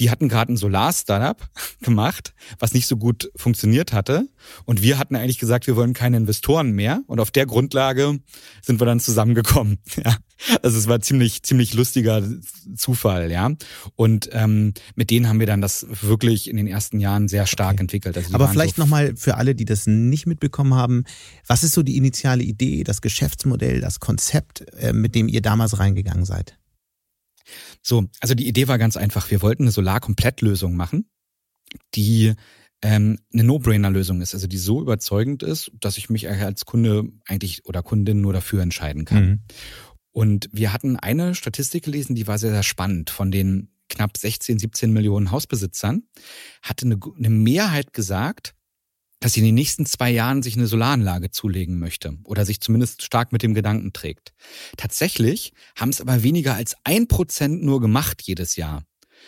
[0.01, 1.37] Die hatten gerade ein Solar-Startup
[1.83, 4.29] gemacht, was nicht so gut funktioniert hatte.
[4.65, 7.03] Und wir hatten eigentlich gesagt, wir wollen keine Investoren mehr.
[7.07, 8.21] Und auf der Grundlage
[8.63, 9.79] sind wir dann zusammengekommen.
[10.05, 10.19] Ja.
[10.63, 12.23] Also es war ziemlich, ziemlich lustiger
[12.77, 13.51] Zufall, ja.
[13.95, 17.75] Und ähm, mit denen haben wir dann das wirklich in den ersten Jahren sehr stark
[17.75, 17.81] okay.
[17.81, 18.17] entwickelt.
[18.17, 21.05] Also Aber vielleicht so nochmal für alle, die das nicht mitbekommen haben,
[21.47, 24.36] was ist so die initiale Idee, das Geschäftsmodell, das Konzept,
[24.79, 26.59] äh, mit dem ihr damals reingegangen seid?
[27.83, 29.31] So, also die Idee war ganz einfach.
[29.31, 31.09] Wir wollten eine Solar-Komplettlösung machen,
[31.95, 32.35] die
[32.83, 37.65] ähm, eine No-Brainer-Lösung ist, also die so überzeugend ist, dass ich mich als Kunde eigentlich
[37.67, 39.25] oder Kundin nur dafür entscheiden kann.
[39.25, 39.41] Mhm.
[40.13, 43.11] Und wir hatten eine Statistik gelesen, die war sehr, sehr spannend.
[43.11, 46.03] Von den knapp 16, 17 Millionen Hausbesitzern
[46.63, 48.56] hatte eine, eine Mehrheit gesagt,
[49.27, 53.03] dass sie in den nächsten zwei Jahren sich eine Solaranlage zulegen möchte oder sich zumindest
[53.03, 54.33] stark mit dem Gedanken trägt.
[54.77, 58.85] Tatsächlich haben es aber weniger als ein Prozent nur gemacht jedes Jahr.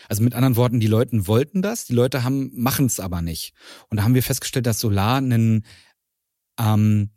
[0.09, 3.55] Also mit anderen Worten, die Leute wollten das, die Leute haben machen es aber nicht.
[3.89, 5.65] Und da haben wir festgestellt, dass Solar ein
[6.61, 7.11] ähm,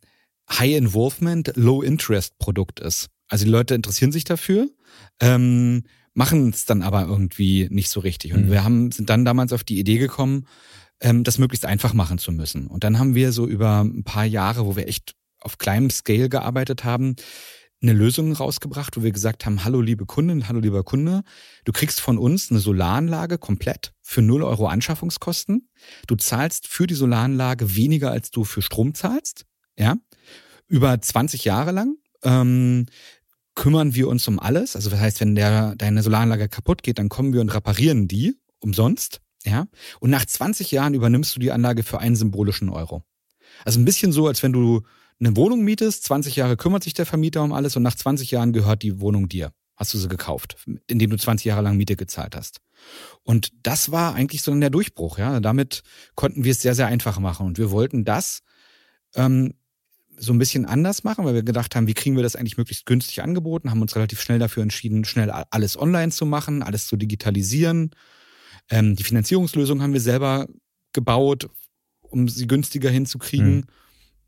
[0.49, 3.11] High Involvement, Low Interest Produkt ist.
[3.27, 4.71] Also die Leute interessieren sich dafür,
[5.19, 5.83] ähm,
[6.15, 8.33] machen es dann aber irgendwie nicht so richtig.
[8.33, 8.51] Und mhm.
[8.51, 10.47] wir haben, sind dann damals auf die Idee gekommen,
[11.01, 12.67] ähm, das möglichst einfach machen zu müssen.
[12.67, 16.29] Und dann haben wir so über ein paar Jahre, wo wir echt auf kleinem Scale
[16.29, 17.15] gearbeitet haben,
[17.81, 21.23] eine Lösung rausgebracht, wo wir gesagt haben, hallo liebe Kundin, hallo lieber Kunde,
[21.65, 25.67] du kriegst von uns eine Solaranlage komplett für 0 Euro Anschaffungskosten.
[26.05, 29.45] Du zahlst für die Solaranlage weniger, als du für Strom zahlst,
[29.77, 29.95] ja,
[30.67, 31.95] über 20 Jahre lang.
[32.23, 32.85] Ähm,
[33.55, 34.75] kümmern wir uns um alles.
[34.75, 38.35] Also das heißt, wenn der, deine Solaranlage kaputt geht, dann kommen wir und reparieren die
[38.59, 39.21] umsonst.
[39.45, 39.67] Ja.
[39.99, 43.03] Und nach 20 Jahren übernimmst du die Anlage für einen symbolischen Euro.
[43.65, 44.81] Also ein bisschen so, als wenn du
[45.19, 48.53] eine Wohnung mietest, 20 Jahre kümmert sich der Vermieter um alles und nach 20 Jahren
[48.53, 49.51] gehört die Wohnung dir.
[49.75, 52.61] Hast du sie gekauft, indem du 20 Jahre lang Miete gezahlt hast.
[53.23, 55.39] Und das war eigentlich so dann der Durchbruch, ja.
[55.39, 55.81] Damit
[56.15, 57.47] konnten wir es sehr, sehr einfach machen.
[57.47, 58.41] Und wir wollten das
[59.15, 59.53] ähm,
[60.17, 62.85] so ein bisschen anders machen, weil wir gedacht haben, wie kriegen wir das eigentlich möglichst
[62.85, 66.95] günstig angeboten, haben uns relativ schnell dafür entschieden, schnell alles online zu machen, alles zu
[66.95, 67.91] digitalisieren.
[68.69, 70.47] Ähm, die Finanzierungslösung haben wir selber
[70.93, 71.49] gebaut,
[72.01, 73.55] um sie günstiger hinzukriegen.
[73.55, 73.63] Mhm.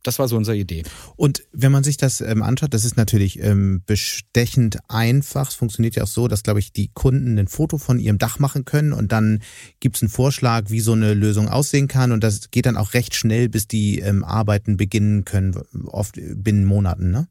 [0.04, 0.84] Das war so unsere Idee.
[1.16, 5.50] Und wenn man sich das ähm, anschaut, das ist natürlich ähm, bestechend einfach.
[5.50, 8.38] Es funktioniert ja auch so, dass, glaube ich, die Kunden ein Foto von ihrem Dach
[8.38, 9.42] machen können und dann
[9.80, 12.12] gibt es einen Vorschlag, wie so eine Lösung aussehen kann.
[12.12, 16.66] Und das geht dann auch recht schnell, bis die ähm, Arbeiten beginnen können, oft binnen
[16.66, 17.30] Monaten, ne?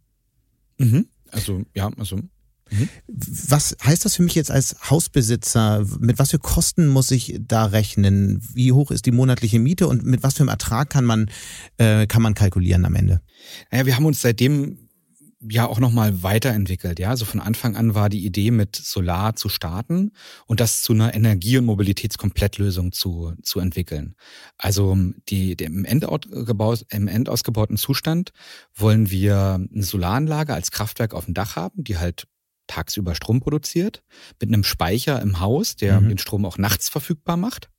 [0.79, 1.07] Mhm.
[1.31, 2.21] Also, ja, also
[2.73, 2.89] Mhm.
[3.07, 5.85] Was heißt das für mich jetzt als Hausbesitzer?
[6.01, 8.41] Mit was für Kosten muss ich da rechnen?
[8.55, 11.31] Wie hoch ist die monatliche Miete und mit was für einem Ertrag kann man,
[11.77, 13.21] äh, kann man kalkulieren am Ende?
[13.71, 14.79] Naja, wir haben uns seitdem
[15.49, 16.99] ja auch nochmal weiterentwickelt.
[16.99, 20.13] Ja, also von Anfang an war die Idee, mit Solar zu starten
[20.47, 24.15] und das zu einer Energie- und Mobilitätskomplettlösung zu, zu entwickeln.
[24.57, 24.97] Also
[25.29, 28.33] die, die im, Endausgebaut, im endausgebauten Zustand
[28.75, 32.27] wollen wir eine Solaranlage als Kraftwerk auf dem Dach haben, die halt
[32.67, 34.03] tagsüber Strom produziert,
[34.41, 36.11] mit einem Speicher im Haus, der mhm.
[36.11, 37.71] den Strom auch nachts verfügbar macht,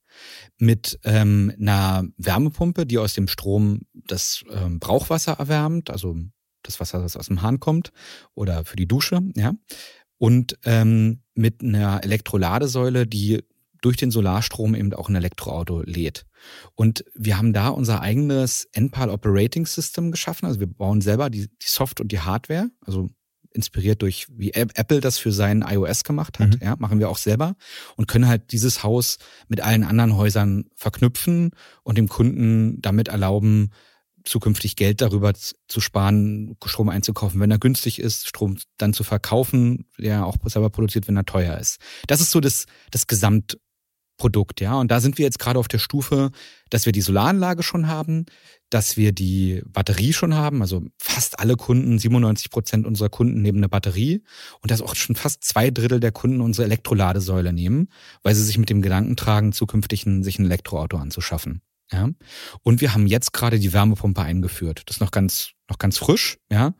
[0.57, 6.15] mit ähm, einer Wärmepumpe, die aus dem Strom das ähm, Brauchwasser erwärmt, also
[6.61, 7.91] das Wasser, das aus dem Hahn kommt,
[8.35, 9.53] oder für die Dusche, ja,
[10.17, 13.43] und ähm, mit einer Elektroladesäule, die
[13.81, 16.25] durch den Solarstrom eben auch ein Elektroauto lädt.
[16.73, 20.45] Und wir haben da unser eigenes NPAL Operating System geschaffen.
[20.45, 23.09] Also wir bauen selber die, die Soft und die Hardware, also
[23.53, 26.59] inspiriert durch, wie Apple das für sein iOS gemacht hat, mhm.
[26.61, 27.55] ja, machen wir auch selber
[27.95, 31.51] und können halt dieses Haus mit allen anderen Häusern verknüpfen
[31.83, 33.71] und dem Kunden damit erlauben,
[34.25, 39.85] zukünftig Geld darüber zu sparen, Strom einzukaufen, wenn er günstig ist, Strom dann zu verkaufen,
[39.97, 41.79] der auch selber produziert, wenn er teuer ist.
[42.07, 43.57] Das ist so das, das Gesamt
[44.17, 44.75] Produkt, ja.
[44.75, 46.31] Und da sind wir jetzt gerade auf der Stufe,
[46.69, 48.25] dass wir die Solaranlage schon haben,
[48.69, 50.61] dass wir die Batterie schon haben.
[50.61, 54.23] Also fast alle Kunden, 97 Prozent unserer Kunden nehmen eine Batterie
[54.61, 57.89] und dass auch schon fast zwei Drittel der Kunden unsere Elektroladesäule nehmen,
[58.21, 61.61] weil sie sich mit dem Gedanken tragen, zukünftig ein, sich ein Elektroauto anzuschaffen.
[61.91, 62.09] Ja.
[62.63, 64.83] Und wir haben jetzt gerade die Wärmepumpe eingeführt.
[64.85, 66.73] Das ist noch ganz, noch ganz frisch, ja.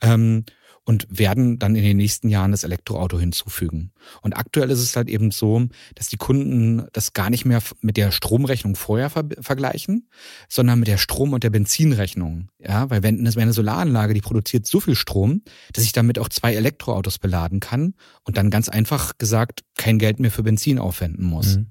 [0.00, 0.44] Ähm,
[0.84, 3.92] und werden dann in den nächsten Jahren das Elektroauto hinzufügen.
[4.20, 7.96] Und aktuell ist es halt eben so, dass die Kunden das gar nicht mehr mit
[7.96, 10.08] der Stromrechnung vorher ver vergleichen,
[10.48, 12.48] sondern mit der Strom- und der Benzinrechnung.
[12.58, 15.42] Ja, weil wenn eine Solaranlage, die produziert so viel Strom,
[15.72, 20.18] dass ich damit auch zwei Elektroautos beladen kann und dann ganz einfach gesagt kein Geld
[20.18, 21.58] mehr für Benzin aufwenden muss.
[21.58, 21.66] Mhm.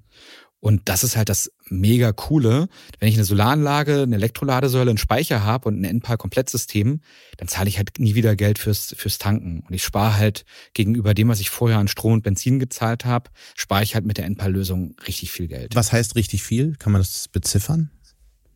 [0.61, 2.69] Und das ist halt das mega coole.
[2.99, 7.01] Wenn ich eine Solaranlage, eine Elektroladesäule, einen Speicher habe und ein Endpal-Komplettsystem,
[7.37, 9.63] dann zahle ich halt nie wieder Geld fürs, fürs Tanken.
[9.67, 13.31] Und ich spare halt gegenüber dem, was ich vorher an Strom und Benzin gezahlt habe,
[13.55, 15.75] spare ich halt mit der Endpal-Lösung richtig viel Geld.
[15.75, 16.75] Was heißt richtig viel?
[16.77, 17.89] Kann man das beziffern?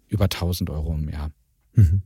[0.08, 1.32] Über 1000 Euro im Jahr.
[1.74, 2.04] Mhm.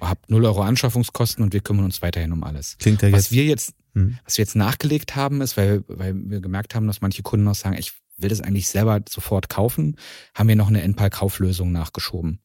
[0.00, 2.76] Habt 0 Euro Anschaffungskosten und wir kümmern uns weiterhin um alles.
[2.78, 4.18] Klingt ja was jetzt wir jetzt, mhm.
[4.24, 7.54] was wir jetzt nachgelegt haben, ist, weil, weil wir gemerkt haben, dass manche Kunden auch
[7.54, 9.96] sagen, ich will das eigentlich selber sofort kaufen,
[10.34, 12.40] haben wir noch eine NPAL-Kauflösung nachgeschoben,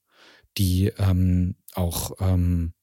[0.58, 2.74] die ähm, auch ähm,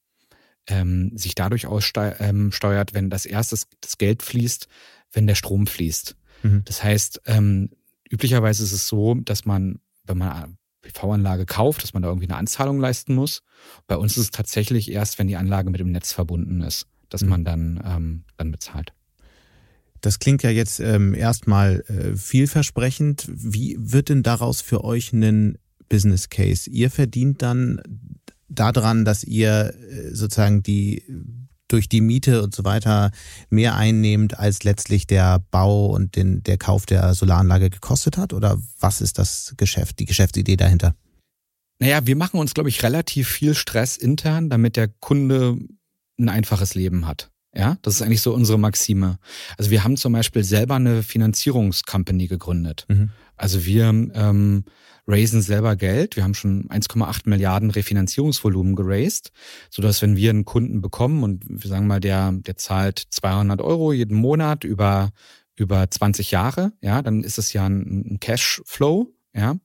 [0.67, 2.51] ähm, sich dadurch aussteuert, ähm,
[2.93, 4.67] wenn das erste das Geld fließt,
[5.11, 6.15] wenn der Strom fließt.
[6.43, 6.63] Mhm.
[6.65, 7.69] Das heißt, ähm,
[8.09, 12.27] üblicherweise ist es so, dass man, wenn man eine PV-Anlage kauft, dass man da irgendwie
[12.27, 13.43] eine Anzahlung leisten muss.
[13.87, 17.21] Bei uns ist es tatsächlich erst, wenn die Anlage mit dem Netz verbunden ist, dass
[17.21, 17.29] mhm.
[17.29, 18.93] man dann, ähm, dann bezahlt.
[20.01, 23.27] Das klingt ja jetzt ähm, erstmal äh, vielversprechend.
[23.27, 25.57] Wie wird denn daraus für euch ein
[25.89, 26.69] Business Case?
[26.69, 27.81] Ihr verdient dann
[28.49, 31.03] daran, dass ihr äh, sozusagen die
[31.71, 33.11] durch die Miete und so weiter
[33.49, 38.33] mehr einnehmt, als letztlich der Bau und den, der Kauf der Solaranlage gekostet hat?
[38.33, 40.95] Oder was ist das Geschäft, die Geschäftsidee dahinter?
[41.79, 45.57] Naja, wir machen uns, glaube ich, relativ viel Stress intern, damit der Kunde
[46.19, 47.30] ein einfaches Leben hat.
[47.53, 49.19] Ja, das ist eigentlich so unsere Maxime.
[49.57, 52.85] Also wir haben zum Beispiel selber eine Finanzierungscompany gegründet.
[52.87, 53.09] Mhm.
[53.35, 54.63] Also wir ähm,
[55.07, 56.15] raisen selber Geld.
[56.15, 59.31] Wir haben schon 1,8 Milliarden Refinanzierungsvolumen geraced,
[59.69, 63.91] sodass wenn wir einen Kunden bekommen und wir sagen mal, der, der zahlt 200 Euro
[63.91, 65.11] jeden Monat über,
[65.55, 69.55] über 20 Jahre, ja, dann ist es ja ein, ein Cashflow, ja.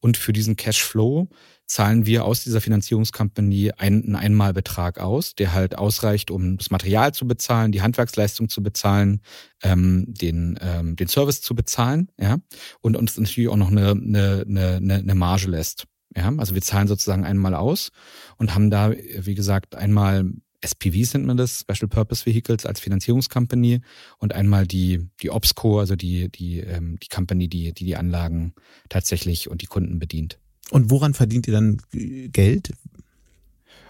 [0.00, 1.28] Und für diesen Cashflow
[1.66, 7.26] zahlen wir aus dieser Finanzierungskompanie einen Einmalbetrag aus, der halt ausreicht, um das Material zu
[7.26, 9.22] bezahlen, die Handwerksleistung zu bezahlen,
[9.62, 12.38] ähm, den, ähm, den Service zu bezahlen, ja,
[12.80, 15.86] und uns natürlich auch noch eine, eine, eine, eine Marge lässt.
[16.16, 17.90] Ja, also wir zahlen sozusagen einmal aus
[18.36, 20.30] und haben da, wie gesagt, einmal
[20.64, 23.80] SPVs nennt man das, Special Purpose Vehicles als Finanzierungskompanie
[24.18, 28.54] und einmal die, die OPSCO, also die, die, ähm, die Company, die, die die Anlagen
[28.88, 30.38] tatsächlich und die Kunden bedient.
[30.70, 32.72] Und woran verdient ihr dann Geld?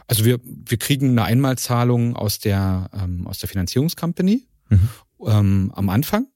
[0.07, 4.89] Also wir, wir kriegen eine Einmalzahlung aus der, ähm, aus der Finanzierungscompany mhm.
[5.27, 6.27] ähm, am Anfang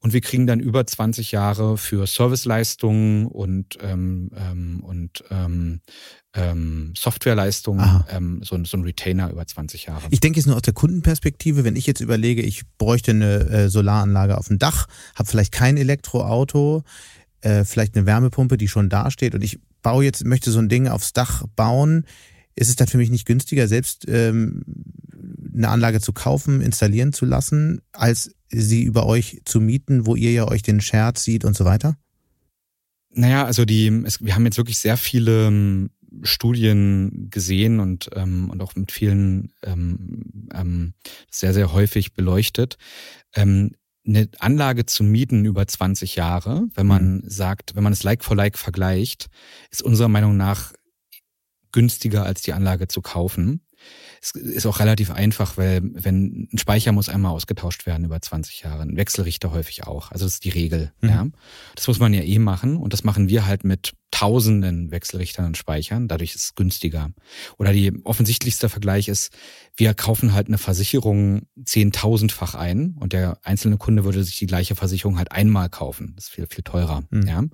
[0.00, 5.80] und wir kriegen dann über 20 Jahre für Serviceleistungen und, ähm, ähm, und ähm,
[6.34, 10.06] ähm, Softwareleistungen ähm, so, so ein Retainer über 20 Jahre.
[10.10, 13.68] Ich denke jetzt nur aus der Kundenperspektive, wenn ich jetzt überlege, ich bräuchte eine äh,
[13.68, 16.82] Solaranlage auf dem Dach, habe vielleicht kein Elektroauto,
[17.40, 20.68] äh, vielleicht eine Wärmepumpe, die schon da steht und ich baue jetzt, möchte so ein
[20.68, 22.04] Ding aufs Dach bauen,
[22.54, 24.64] ist es dann für mich nicht günstiger, selbst ähm,
[25.54, 30.32] eine Anlage zu kaufen, installieren zu lassen, als sie über euch zu mieten, wo ihr
[30.32, 31.96] ja euch den Scherz sieht und so weiter?
[33.10, 35.90] Naja, also die, es, wir haben jetzt wirklich sehr viele ähm,
[36.22, 40.94] Studien gesehen und, ähm, und auch mit vielen ähm, ähm,
[41.30, 42.76] sehr, sehr häufig beleuchtet.
[43.34, 43.72] Ähm,
[44.06, 47.22] eine Anlage zu mieten über 20 Jahre, wenn man mhm.
[47.26, 49.28] sagt, wenn man es like for like vergleicht,
[49.70, 50.72] ist unserer Meinung nach
[51.72, 53.60] günstiger als die Anlage zu kaufen.
[54.20, 58.62] Es ist auch relativ einfach, weil wenn ein Speicher muss einmal ausgetauscht werden über 20
[58.62, 60.10] Jahre, ein Wechselrichter häufig auch.
[60.10, 60.92] Also das ist die Regel.
[61.00, 61.08] Mhm.
[61.08, 61.26] Ja.
[61.74, 65.56] Das muss man ja eh machen und das machen wir halt mit tausenden Wechselrichtern und
[65.56, 66.08] Speichern.
[66.08, 67.10] Dadurch ist es günstiger.
[67.58, 69.32] Oder die offensichtlichste Vergleich ist,
[69.76, 74.74] wir kaufen halt eine Versicherung zehntausendfach ein und der einzelne Kunde würde sich die gleiche
[74.74, 76.14] Versicherung halt einmal kaufen.
[76.16, 77.04] Das ist viel, viel teurer.
[77.10, 77.26] Mhm.
[77.26, 77.44] Ja.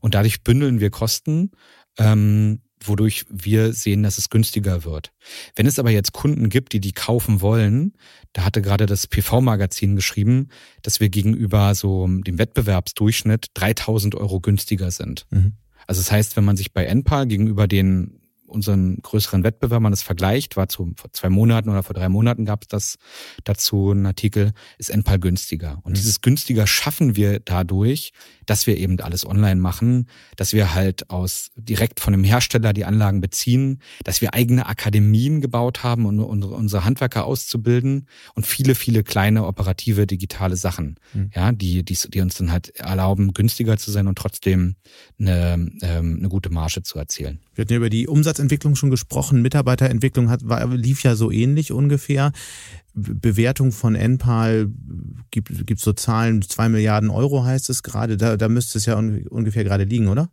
[0.00, 1.50] Und dadurch bündeln wir Kosten.
[1.98, 5.12] Ähm, wodurch wir sehen, dass es günstiger wird.
[5.54, 7.94] Wenn es aber jetzt Kunden gibt, die die kaufen wollen,
[8.32, 10.48] da hatte gerade das PV-Magazin geschrieben,
[10.82, 15.26] dass wir gegenüber so dem Wettbewerbsdurchschnitt 3000 Euro günstiger sind.
[15.30, 15.52] Mhm.
[15.86, 20.56] Also das heißt, wenn man sich bei Enpal gegenüber den unseren größeren Wettbewerbern das vergleicht,
[20.56, 22.98] war zu, vor zwei Monaten oder vor drei Monaten gab es das
[23.44, 25.78] dazu einen Artikel, ist Enpal günstiger.
[25.82, 25.96] Und mhm.
[25.96, 28.12] dieses günstiger schaffen wir dadurch,
[28.46, 32.84] dass wir eben alles online machen, dass wir halt aus direkt von dem Hersteller die
[32.84, 39.02] Anlagen beziehen, dass wir eigene Akademien gebaut haben, um unsere Handwerker auszubilden und viele, viele
[39.02, 41.30] kleine operative digitale Sachen, mhm.
[41.34, 44.76] ja, die, die, die uns dann halt erlauben, günstiger zu sein und trotzdem
[45.18, 47.40] eine, ähm, eine gute Marge zu erzielen.
[47.54, 48.06] Wir hatten ja über die
[48.38, 49.42] Umsatzentwicklung schon gesprochen.
[49.42, 52.32] Mitarbeiterentwicklung hat, war, lief ja so ähnlich ungefähr.
[52.94, 54.68] Bewertung von Enpal
[55.30, 58.16] gibt, gibt so Zahlen, zwei Milliarden Euro heißt es gerade.
[58.16, 60.30] Da, da müsste es ja un, ungefähr gerade liegen, oder?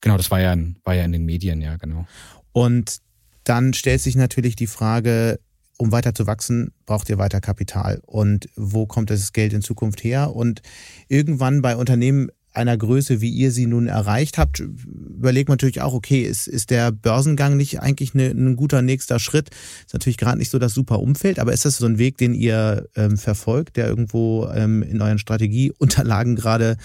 [0.00, 2.06] Genau, das war ja, war ja in den Medien, ja, genau.
[2.52, 2.98] Und
[3.44, 5.38] dann stellt sich natürlich die Frage,
[5.76, 8.00] um weiter zu wachsen, braucht ihr weiter Kapital.
[8.06, 10.34] Und wo kommt das Geld in Zukunft her?
[10.34, 10.62] Und
[11.08, 15.92] irgendwann bei Unternehmen einer Größe, wie ihr sie nun erreicht habt, überlegt man natürlich auch,
[15.92, 19.50] okay, ist, ist der Börsengang nicht eigentlich eine, ein guter nächster Schritt?
[19.84, 22.34] Ist natürlich gerade nicht so das super Umfeld, aber ist das so ein Weg, den
[22.34, 26.76] ihr ähm, verfolgt, der irgendwo ähm, in euren Strategieunterlagen gerade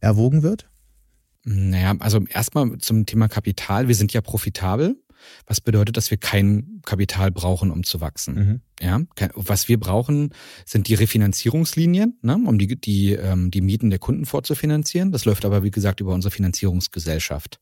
[0.00, 0.68] erwogen wird?
[1.44, 3.88] Naja, also erstmal zum Thema Kapital.
[3.88, 4.96] Wir sind ja profitabel
[5.46, 8.34] was bedeutet, dass wir kein Kapital brauchen, um zu wachsen.
[8.34, 8.60] Mhm.
[8.80, 9.00] Ja,
[9.34, 10.30] was wir brauchen,
[10.66, 15.12] sind die Refinanzierungslinien, ne, um die, die, ähm, die Mieten der Kunden vorzufinanzieren.
[15.12, 17.60] Das läuft aber, wie gesagt, über unsere Finanzierungsgesellschaft.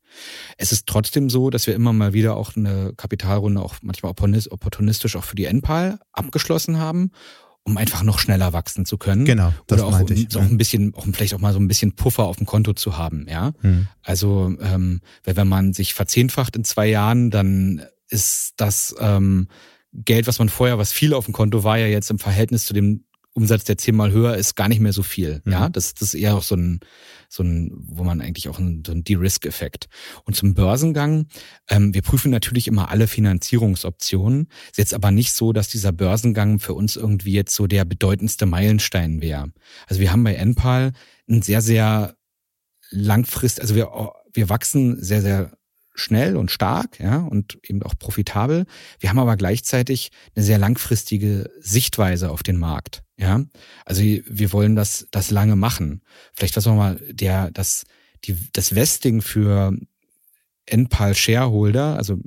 [0.56, 5.16] Es ist trotzdem so, dass wir immer mal wieder auch eine Kapitalrunde auch manchmal opportunistisch
[5.16, 7.10] auch für die NPAL abgeschlossen haben
[7.70, 9.24] um einfach noch schneller wachsen zu können.
[9.24, 10.36] Genau, das Oder auch, um, ich.
[10.36, 12.98] auch ein bisschen, auch vielleicht auch mal so ein bisschen Puffer auf dem Konto zu
[12.98, 13.52] haben, ja.
[13.60, 13.86] Hm.
[14.02, 19.48] Also ähm, wenn man sich verzehnfacht in zwei Jahren, dann ist das ähm,
[19.92, 22.74] Geld, was man vorher, was viel auf dem Konto war, ja jetzt im Verhältnis zu
[22.74, 25.40] dem Umsatz, der zehnmal höher ist, gar nicht mehr so viel.
[25.44, 25.52] Mhm.
[25.52, 26.80] Ja, das, das ist eher auch so ein,
[27.28, 29.88] so ein, wo man eigentlich auch ein, so ein De-Risk-Effekt.
[30.24, 31.26] Und zum Börsengang,
[31.68, 34.48] ähm, wir prüfen natürlich immer alle Finanzierungsoptionen.
[34.70, 38.46] Ist jetzt aber nicht so, dass dieser Börsengang für uns irgendwie jetzt so der bedeutendste
[38.46, 39.52] Meilenstein wäre.
[39.86, 40.92] Also wir haben bei Enpal
[41.28, 42.16] ein sehr, sehr
[42.90, 43.90] langfrist, also wir,
[44.32, 45.52] wir wachsen sehr, sehr
[46.00, 48.66] schnell und stark, ja, und eben auch profitabel.
[48.98, 53.44] Wir haben aber gleichzeitig eine sehr langfristige Sichtweise auf den Markt, ja.
[53.84, 56.02] Also wir wollen das, das lange machen.
[56.32, 57.84] Vielleicht was nochmal der, das,
[58.24, 59.76] die, das Vesting für
[60.66, 62.18] Enpal Shareholder, also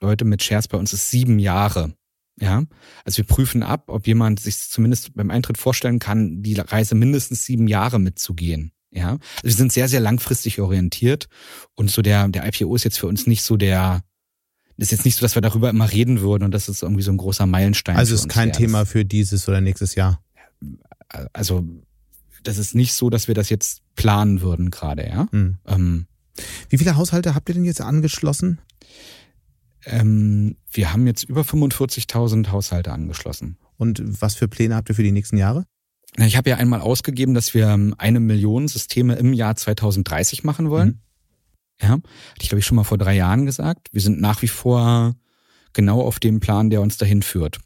[0.00, 1.94] Leute mit Shares bei uns ist sieben Jahre.
[2.40, 2.64] Ja,
[3.04, 7.44] also wir prüfen ab, ob jemand sich zumindest beim Eintritt vorstellen kann, die Reise mindestens
[7.44, 8.72] sieben Jahre mitzugehen.
[8.94, 11.26] Ja, also wir sind sehr, sehr langfristig orientiert
[11.74, 14.02] und so der, der IPO ist jetzt für uns nicht so der,
[14.76, 17.10] ist jetzt nicht so, dass wir darüber immer reden würden und das ist irgendwie so
[17.10, 17.96] ein großer Meilenstein.
[17.96, 20.22] Also ist kein Thema für dieses oder nächstes Jahr.
[21.32, 21.64] Also
[22.44, 25.26] das ist nicht so, dass wir das jetzt planen würden gerade, ja.
[25.30, 25.58] Hm.
[25.66, 26.06] Ähm,
[26.68, 28.60] Wie viele Haushalte habt ihr denn jetzt angeschlossen?
[29.86, 33.58] Ähm, wir haben jetzt über 45.000 Haushalte angeschlossen.
[33.76, 35.66] Und was für Pläne habt ihr für die nächsten Jahre?
[36.18, 40.70] Ich habe ja einmal ausgegeben, dass wir ähm, eine Million Systeme im Jahr 2030 machen
[40.70, 40.88] wollen.
[40.88, 41.00] Mhm.
[41.82, 42.02] Ja, hatte
[42.40, 43.88] ich glaube ich schon mal vor drei Jahren gesagt.
[43.92, 45.16] Wir sind nach wie vor
[45.72, 47.58] genau auf dem Plan, der uns dahin führt.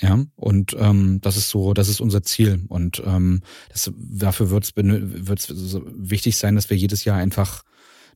[0.00, 2.64] Ja, und ähm, das ist so, das ist unser Ziel.
[2.68, 5.52] Und ähm, das, dafür wird es
[5.84, 7.64] wichtig sein, dass wir jedes Jahr einfach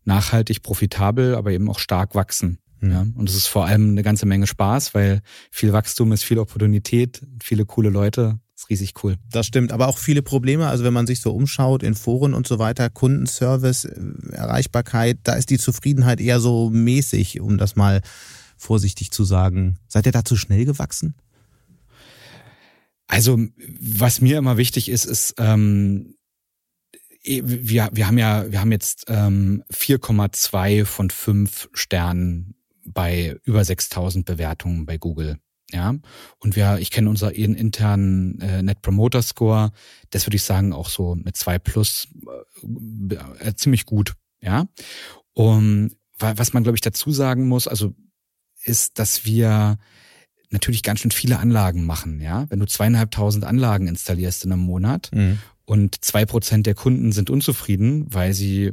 [0.04, 2.58] nachhaltig, profitabel, aber eben auch stark wachsen.
[2.80, 2.90] Mhm.
[2.90, 6.38] Ja, und es ist vor allem eine ganze Menge Spaß, weil viel Wachstum ist viel
[6.38, 9.16] Opportunität, viele coole Leute ist riesig cool.
[9.30, 10.68] Das stimmt, aber auch viele Probleme.
[10.68, 14.00] Also wenn man sich so umschaut in Foren und so weiter, Kundenservice, äh,
[14.32, 18.02] Erreichbarkeit, da ist die Zufriedenheit eher so mäßig, um das mal
[18.56, 19.78] vorsichtig zu sagen.
[19.88, 21.14] Seid ihr da zu schnell gewachsen?
[23.06, 23.38] Also
[23.80, 26.14] was mir immer wichtig ist, ist ähm,
[27.24, 33.64] eh, wir, wir haben ja, wir haben jetzt ähm, 4,2 von 5 Sternen bei über
[33.64, 35.38] 6000 Bewertungen bei Google.
[35.72, 35.94] Ja,
[36.38, 39.72] und wir, ich kenne unser internen äh, Net Promoter Score,
[40.10, 42.08] das würde ich sagen auch so mit zwei plus
[43.10, 43.14] äh,
[43.48, 44.14] äh, ziemlich gut.
[44.40, 44.66] Ja,
[45.32, 47.94] und was man glaube ich dazu sagen muss, also
[48.64, 49.78] ist, dass wir
[50.50, 52.20] natürlich ganz schön viele Anlagen machen.
[52.20, 55.38] Ja, wenn du zweieinhalbtausend Anlagen installierst in einem Monat mhm.
[55.64, 58.72] und zwei Prozent der Kunden sind unzufrieden, weil sie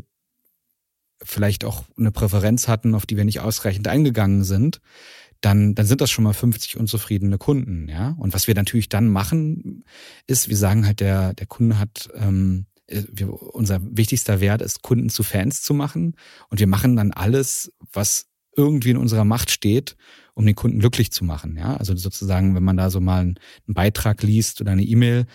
[1.22, 4.80] vielleicht auch eine Präferenz hatten, auf die wir nicht ausreichend eingegangen sind,
[5.42, 8.16] dann, dann sind das schon mal 50 unzufriedene Kunden, ja.
[8.18, 9.84] Und was wir natürlich dann machen,
[10.28, 14.82] ist, wir sagen halt, der, der Kunde hat, ähm, äh, wir, unser wichtigster Wert ist,
[14.82, 16.16] Kunden zu Fans zu machen.
[16.50, 19.96] Und wir machen dann alles, was irgendwie in unserer Macht steht,
[20.34, 21.78] um den Kunden glücklich zu machen, ja.
[21.78, 25.26] Also sozusagen, wenn man da so mal einen, einen Beitrag liest oder eine E-Mail,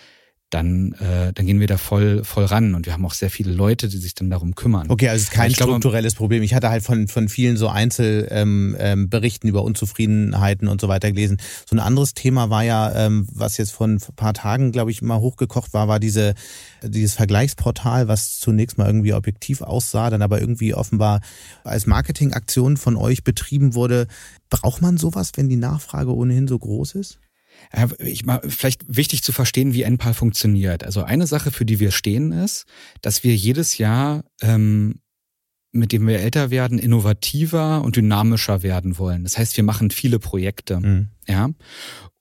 [0.51, 2.75] dann, äh, dann gehen wir da voll, voll ran.
[2.75, 4.89] Und wir haben auch sehr viele Leute, die sich dann darum kümmern.
[4.89, 6.43] Okay, also es ist kein strukturelles glaube, Problem.
[6.43, 11.11] Ich hatte halt von, von vielen so Einzelberichten ähm, ähm, über Unzufriedenheiten und so weiter
[11.11, 11.37] gelesen.
[11.67, 15.01] So ein anderes Thema war ja, ähm, was jetzt von ein paar Tagen, glaube ich,
[15.01, 16.35] mal hochgekocht war, war diese,
[16.83, 21.21] dieses Vergleichsportal, was zunächst mal irgendwie objektiv aussah, dann aber irgendwie offenbar
[21.63, 24.07] als Marketingaktion von euch betrieben wurde.
[24.49, 27.19] Braucht man sowas, wenn die Nachfrage ohnehin so groß ist?
[27.99, 30.83] Ich mal, vielleicht wichtig zu verstehen, wie NPAL funktioniert.
[30.83, 32.65] Also eine Sache, für die wir stehen, ist,
[33.01, 35.01] dass wir jedes Jahr, ähm,
[35.71, 39.23] mit dem wir älter werden, innovativer und dynamischer werden wollen.
[39.23, 40.79] Das heißt, wir machen viele Projekte.
[40.79, 41.09] Mhm.
[41.27, 41.49] Ja.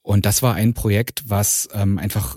[0.02, 2.36] Und das war ein Projekt, was ähm, einfach,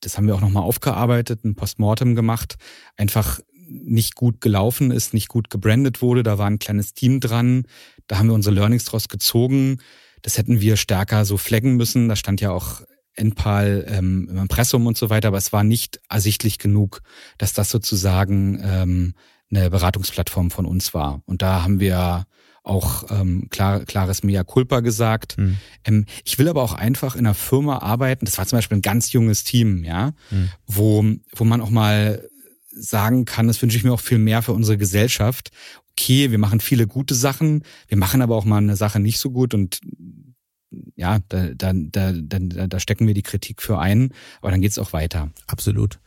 [0.00, 2.56] das haben wir auch nochmal aufgearbeitet, ein Postmortem gemacht,
[2.96, 6.22] einfach nicht gut gelaufen ist, nicht gut gebrandet wurde.
[6.22, 7.64] Da war ein kleines Team dran.
[8.06, 9.78] Da haben wir unsere Learnings draus gezogen
[10.22, 12.08] das hätten wir stärker so flaggen müssen.
[12.08, 12.82] Da stand ja auch
[13.14, 17.02] NPAL ähm, im Impressum und so weiter, aber es war nicht ersichtlich genug,
[17.38, 19.14] dass das sozusagen ähm,
[19.50, 21.22] eine Beratungsplattform von uns war.
[21.26, 22.26] Und da haben wir
[22.64, 25.36] auch ähm, klar, klares Mea culpa gesagt.
[25.36, 25.58] Mhm.
[25.84, 28.82] Ähm, ich will aber auch einfach in einer Firma arbeiten, das war zum Beispiel ein
[28.82, 30.50] ganz junges Team, ja, mhm.
[30.66, 31.04] wo,
[31.34, 32.28] wo man auch mal
[32.74, 35.50] sagen kann, das wünsche ich mir auch viel mehr für unsere Gesellschaft.
[35.98, 39.30] Okay, wir machen viele gute Sachen, wir machen aber auch mal eine Sache nicht so
[39.30, 39.80] gut und
[40.96, 44.78] ja, da, da, da, da, da stecken wir die Kritik für ein, aber dann geht's
[44.78, 45.30] auch weiter.
[45.46, 45.98] Absolut.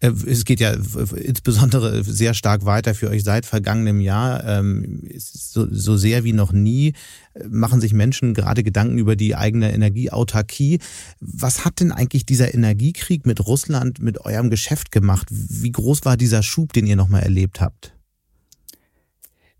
[0.00, 4.44] Äh, es geht ja insbesondere sehr stark weiter für euch seit vergangenem Jahr.
[4.44, 6.94] Ähm, so, so sehr wie noch nie
[7.34, 10.80] äh, machen sich Menschen gerade Gedanken über die eigene Energieautarkie.
[11.20, 15.28] Was hat denn eigentlich dieser Energiekrieg mit Russland, mit eurem Geschäft gemacht?
[15.30, 17.93] Wie groß war dieser Schub, den ihr nochmal erlebt habt?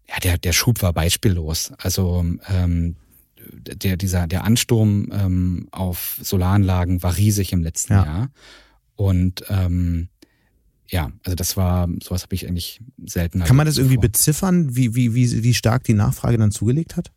[0.08, 1.72] Ja, der, der Schub war beispiellos.
[1.78, 2.96] Also ähm,
[3.52, 8.04] der, dieser, der Ansturm ähm, auf Solaranlagen war riesig im letzten ja.
[8.04, 8.30] Jahr.
[8.96, 10.08] Und ähm,
[10.88, 13.40] ja, also das war, sowas habe ich eigentlich selten.
[13.40, 17.10] Kann man das irgendwie beziffern, wie, wie, wie, wie stark die Nachfrage dann zugelegt hat?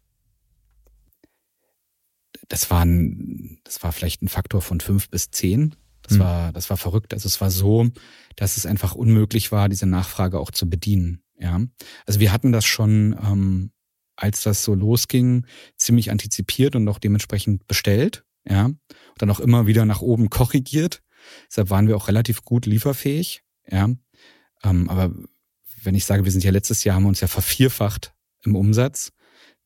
[2.47, 5.75] Das war, ein, das war vielleicht ein Faktor von fünf bis zehn.
[6.01, 6.19] Das hm.
[6.19, 7.13] war, das war verrückt.
[7.13, 7.89] Also es war so,
[8.37, 11.21] dass es einfach unmöglich war, diese Nachfrage auch zu bedienen.
[11.39, 11.61] Ja,
[12.05, 13.71] also wir hatten das schon ähm,
[14.15, 18.65] als das so losging, ziemlich antizipiert und auch dementsprechend bestellt, ja.
[18.65, 18.77] Und
[19.17, 21.01] dann auch immer wieder nach oben korrigiert.
[21.49, 23.89] Deshalb waren wir auch relativ gut lieferfähig, ja.
[24.63, 25.13] Ähm, aber
[25.83, 28.13] wenn ich sage, wir sind ja letztes Jahr, haben wir uns ja vervierfacht
[28.43, 29.11] im Umsatz,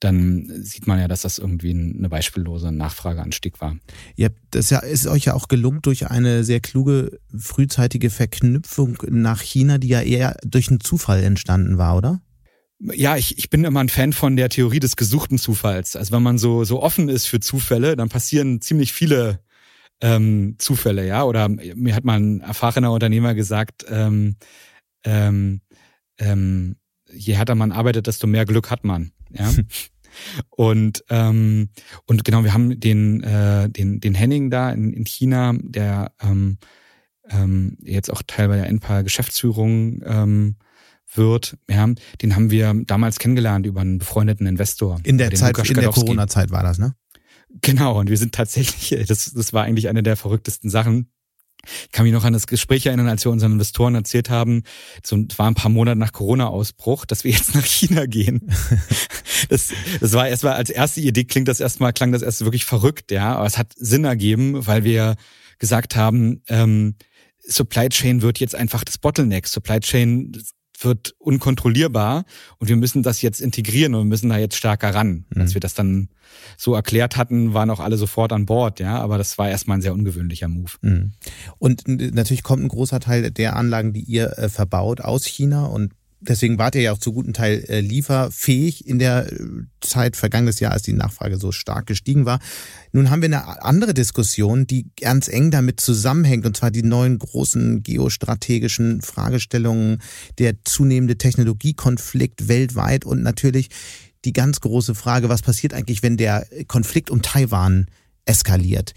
[0.02, 3.78] dann sieht man ja, dass das irgendwie eine beispiellose Nachfrageanstieg war.
[4.16, 9.78] Ja, das ist euch ja auch gelungen durch eine sehr kluge frühzeitige Verknüpfung nach China,
[9.78, 12.22] die ja eher durch einen Zufall entstanden war, oder?
[12.94, 15.96] ja, ich, ich bin immer ein Fan von der Theorie des gesuchten Zufalls.
[15.96, 19.40] Also wenn man so, so offen ist für Zufälle, dann passieren ziemlich viele
[20.02, 21.24] ähm, Zufälle, ja.
[21.24, 24.36] Oder mir hat mal ein erfahrener Unternehmer gesagt, ähm,
[25.04, 25.62] ähm,
[26.18, 26.76] ähm,
[27.14, 29.12] je härter man arbeitet, desto mehr Glück hat man.
[29.30, 29.52] Ja.
[30.50, 31.70] und ähm,
[32.06, 36.58] und genau, wir haben den äh, den den Henning da in, in China, der ähm,
[37.30, 40.56] ähm, jetzt auch Teil bei der Enpa Geschäftsführung ähm,
[41.14, 41.88] wird, ja,
[42.22, 45.00] den haben wir damals kennengelernt über einen befreundeten Investor.
[45.04, 46.96] In der Zeit, in der Corona-Zeit war das, ne?
[47.62, 51.12] Genau, und wir sind tatsächlich, das, das war eigentlich eine der verrücktesten Sachen.
[51.86, 54.64] Ich kann mich noch an das Gespräch erinnern, als wir unseren Investoren erzählt haben,
[55.04, 58.42] so es war ein paar Monate nach Corona-Ausbruch, dass wir jetzt nach China gehen.
[59.50, 63.12] Das, das war erstmal als erste Idee klingt das erstmal, klang das erst wirklich verrückt,
[63.12, 65.16] ja, aber es hat Sinn ergeben, weil wir
[65.58, 66.96] gesagt haben, ähm,
[67.40, 69.48] Supply Chain wird jetzt einfach das Bottleneck.
[69.48, 70.32] Supply Chain
[70.84, 72.26] wird unkontrollierbar
[72.60, 75.26] und wir müssen das jetzt integrieren und wir müssen da jetzt stärker ran.
[75.30, 75.42] Mhm.
[75.42, 76.10] Als wir das dann
[76.58, 79.82] so erklärt hatten, waren auch alle sofort an Bord, ja, aber das war erstmal ein
[79.82, 80.72] sehr ungewöhnlicher Move.
[80.82, 81.12] Mhm.
[81.60, 85.92] Und natürlich kommt ein großer Teil der Anlagen, die ihr äh, verbaut, aus China und
[86.22, 89.38] deswegen wart ihr ja auch zu guten Teil äh, lieferfähig in der äh,
[89.82, 92.40] Zeit vergangenes Jahr, als die Nachfrage so stark gestiegen war.
[92.92, 97.20] Nun haben wir eine andere Diskussion, die ganz eng damit zusammenhängt, und zwar die neuen
[97.20, 100.02] großen geostrategischen Fragestellungen,
[100.38, 103.70] der zunehmende Technologiekonflikt weltweit und natürlich
[104.24, 107.88] die ganz große Frage, was passiert eigentlich, wenn der Konflikt um Taiwan
[108.26, 108.94] eskaliert.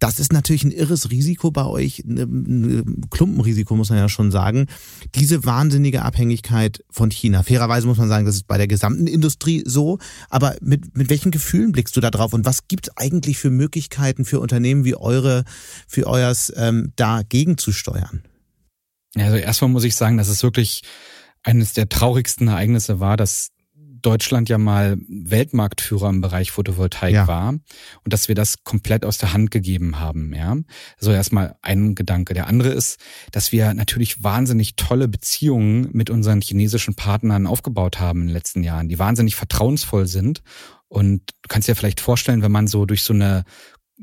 [0.00, 4.66] Das ist natürlich ein irres Risiko bei euch, ein Klumpenrisiko muss man ja schon sagen.
[5.14, 7.42] Diese wahnsinnige Abhängigkeit von China.
[7.42, 9.98] Fairerweise muss man sagen, das ist bei der gesamten Industrie so.
[10.30, 13.50] Aber mit, mit welchen Gefühlen blickst du da drauf und was gibt es eigentlich für
[13.50, 15.44] Möglichkeiten für Unternehmen wie eure,
[15.86, 18.22] für euers ähm, da gegenzusteuern?
[19.16, 20.82] Also erstmal muss ich sagen, dass es wirklich
[21.42, 23.50] eines der traurigsten Ereignisse war, dass
[24.02, 27.26] Deutschland ja mal Weltmarktführer im Bereich Photovoltaik ja.
[27.26, 30.56] war und dass wir das komplett aus der Hand gegeben haben, ja.
[30.98, 32.34] Also erstmal ein Gedanke.
[32.34, 33.00] Der andere ist,
[33.32, 38.62] dass wir natürlich wahnsinnig tolle Beziehungen mit unseren chinesischen Partnern aufgebaut haben in den letzten
[38.62, 40.42] Jahren, die wahnsinnig vertrauensvoll sind.
[40.88, 43.44] Und du kannst dir vielleicht vorstellen, wenn man so durch so eine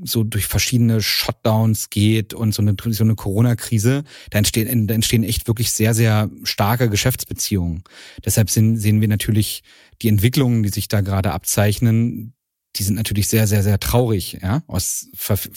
[0.03, 5.23] so durch verschiedene Shutdowns geht und so eine, so eine Corona-Krise, da entstehen, da entstehen
[5.23, 7.83] echt wirklich sehr, sehr starke Geschäftsbeziehungen.
[8.23, 9.63] Deshalb sind, sehen wir natürlich
[10.01, 12.33] die Entwicklungen, die sich da gerade abzeichnen,
[12.77, 15.07] die sind natürlich sehr, sehr, sehr traurig, ja, aus,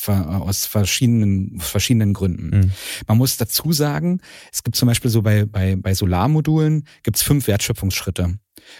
[0.06, 2.50] aus verschiedenen, verschiedenen Gründen.
[2.50, 2.70] Mhm.
[3.06, 4.20] Man muss dazu sagen,
[4.52, 8.38] es gibt zum Beispiel so bei, bei, bei Solarmodulen gibt's fünf Wertschöpfungsschritte.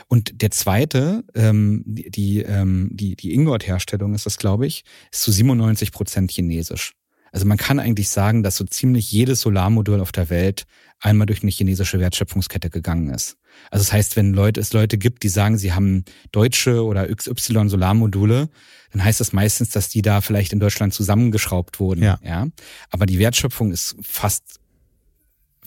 [0.09, 5.32] Und der zweite, ähm, die, ähm, die, die Ingot-Herstellung ist das, glaube ich, ist zu
[5.32, 6.95] 97 Prozent chinesisch.
[7.32, 10.64] Also man kann eigentlich sagen, dass so ziemlich jedes Solarmodul auf der Welt
[10.99, 13.36] einmal durch eine chinesische Wertschöpfungskette gegangen ist.
[13.70, 17.68] Also das heißt, wenn Leute, es Leute gibt, die sagen, sie haben deutsche oder XY
[17.68, 18.49] Solarmodule,
[18.93, 22.03] dann heißt das meistens, dass die da vielleicht in Deutschland zusammengeschraubt wurden.
[22.03, 22.18] Ja.
[22.22, 22.49] ja?
[22.91, 24.61] Aber die Wertschöpfung ist fast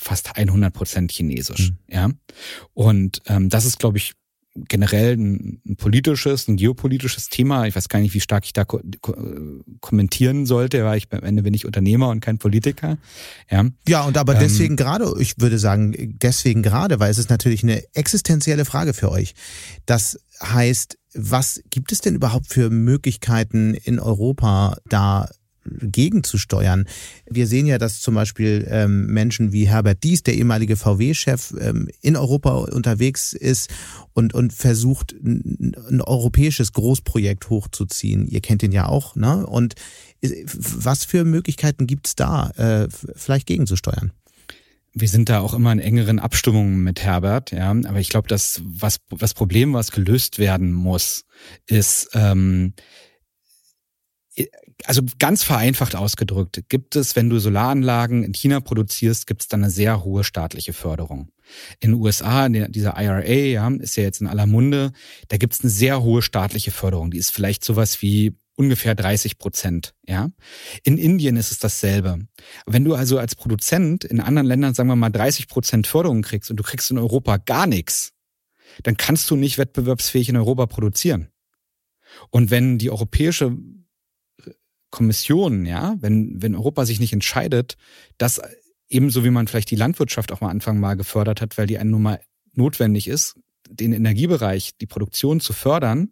[0.03, 1.71] fast 100 Prozent chinesisch.
[1.71, 1.77] Mhm.
[1.87, 2.09] Ja.
[2.73, 4.13] Und ähm, das ist, glaube ich,
[4.55, 7.65] generell ein, ein, politisches, ein geopolitisches Thema.
[7.65, 9.15] Ich weiß gar nicht, wie stark ich da ko ko
[9.81, 12.97] kommentieren sollte, weil ich am Ende bin ich Unternehmer und kein Politiker.
[13.49, 17.29] Ja, ja und aber ähm, deswegen gerade, ich würde sagen, deswegen gerade, weil es ist
[17.29, 19.33] natürlich eine existenzielle Frage für euch.
[19.85, 25.29] Das heißt, was gibt es denn überhaupt für Möglichkeiten in Europa da
[25.65, 26.85] gegenzusteuern.
[27.29, 31.89] Wir sehen ja, dass zum Beispiel ähm, Menschen wie Herbert Dies, der ehemalige VW-Chef, ähm,
[32.01, 33.69] in Europa unterwegs ist
[34.13, 38.27] und, und versucht, ein, ein europäisches Großprojekt hochzuziehen.
[38.27, 39.45] Ihr kennt ihn ja auch, ne?
[39.45, 39.75] Und
[40.21, 44.11] was für Möglichkeiten gibt's da, äh, vielleicht gegenzusteuern?
[44.93, 47.71] wir sind da auch immer in engeren Abstimmungen mit Herbert, ja.
[47.71, 51.25] Aber ich glaube, dass was das Problem, was gelöst werden muss,
[51.65, 52.73] ist ähm,
[54.85, 59.63] also ganz vereinfacht ausgedrückt, gibt es, wenn du Solaranlagen in China produzierst, gibt es dann
[59.63, 61.29] eine sehr hohe staatliche Förderung.
[61.79, 64.91] In den USA, in dieser IRA, ja, ist ja jetzt in aller Munde,
[65.27, 67.11] da gibt es eine sehr hohe staatliche Förderung.
[67.11, 70.29] Die ist vielleicht sowas wie ungefähr 30 Prozent, ja.
[70.83, 72.27] In Indien ist es dasselbe.
[72.65, 76.51] Wenn du also als Produzent in anderen Ländern, sagen wir mal, 30 Prozent Förderung kriegst
[76.51, 78.11] und du kriegst in Europa gar nichts,
[78.83, 81.29] dann kannst du nicht wettbewerbsfähig in Europa produzieren.
[82.29, 83.57] Und wenn die europäische
[84.93, 87.77] Kommission, ja, wenn, wenn Europa sich nicht entscheidet,
[88.19, 88.39] dass
[88.87, 91.89] ebenso wie man vielleicht die Landwirtschaft auch mal Anfang mal gefördert hat, weil die einen
[91.89, 92.21] nun mal
[92.53, 93.35] notwendig ist,
[93.67, 96.11] den Energiebereich, die Produktion zu fördern,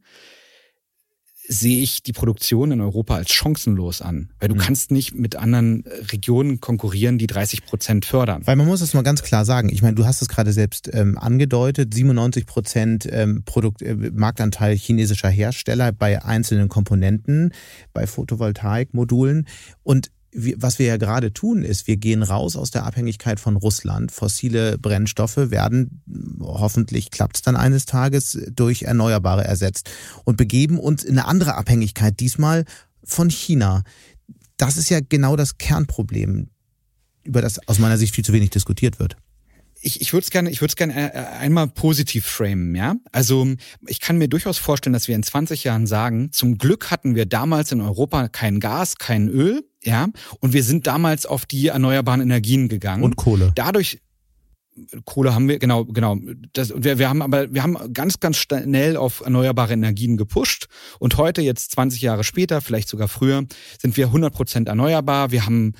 [1.52, 4.30] sehe ich die Produktion in Europa als chancenlos an.
[4.40, 4.60] Weil du mhm.
[4.60, 8.42] kannst nicht mit anderen äh, Regionen konkurrieren, die 30 Prozent fördern.
[8.46, 9.68] Weil man muss es mal ganz klar sagen.
[9.70, 11.94] Ich meine, du hast es gerade selbst ähm, angedeutet.
[11.94, 17.54] 97 Prozent ähm, Produkt, äh, Marktanteil chinesischer Hersteller bei einzelnen Komponenten,
[17.92, 19.46] bei Photovoltaikmodulen.
[19.84, 24.12] Und was wir ja gerade tun, ist, wir gehen raus aus der Abhängigkeit von Russland.
[24.12, 26.02] Fossile Brennstoffe werden,
[26.40, 29.90] hoffentlich klappt es dann eines Tages, durch Erneuerbare ersetzt
[30.24, 32.66] und begeben uns in eine andere Abhängigkeit, diesmal
[33.04, 33.84] von China.
[34.58, 36.50] Das ist ja genau das Kernproblem,
[37.24, 39.18] über das aus meiner Sicht viel zu wenig diskutiert wird
[39.82, 42.96] ich, ich würde es gerne, ich würde es gerne äh, äh, einmal positiv framen, ja.
[43.12, 43.48] Also
[43.88, 47.26] ich kann mir durchaus vorstellen, dass wir in 20 Jahren sagen, zum Glück hatten wir
[47.26, 50.08] damals in Europa kein Gas, kein Öl, ja,
[50.40, 53.04] und wir sind damals auf die erneuerbaren Energien gegangen.
[53.04, 53.52] Und Kohle.
[53.56, 54.00] Dadurch
[55.06, 56.18] Kohle haben wir, genau, genau.
[56.54, 60.68] Das, wir, wir haben aber, wir haben ganz, ganz schnell auf erneuerbare Energien gepusht.
[61.00, 63.44] Und heute, jetzt 20 Jahre später, vielleicht sogar früher,
[63.80, 65.32] sind wir 100 Prozent erneuerbar.
[65.32, 65.74] Wir haben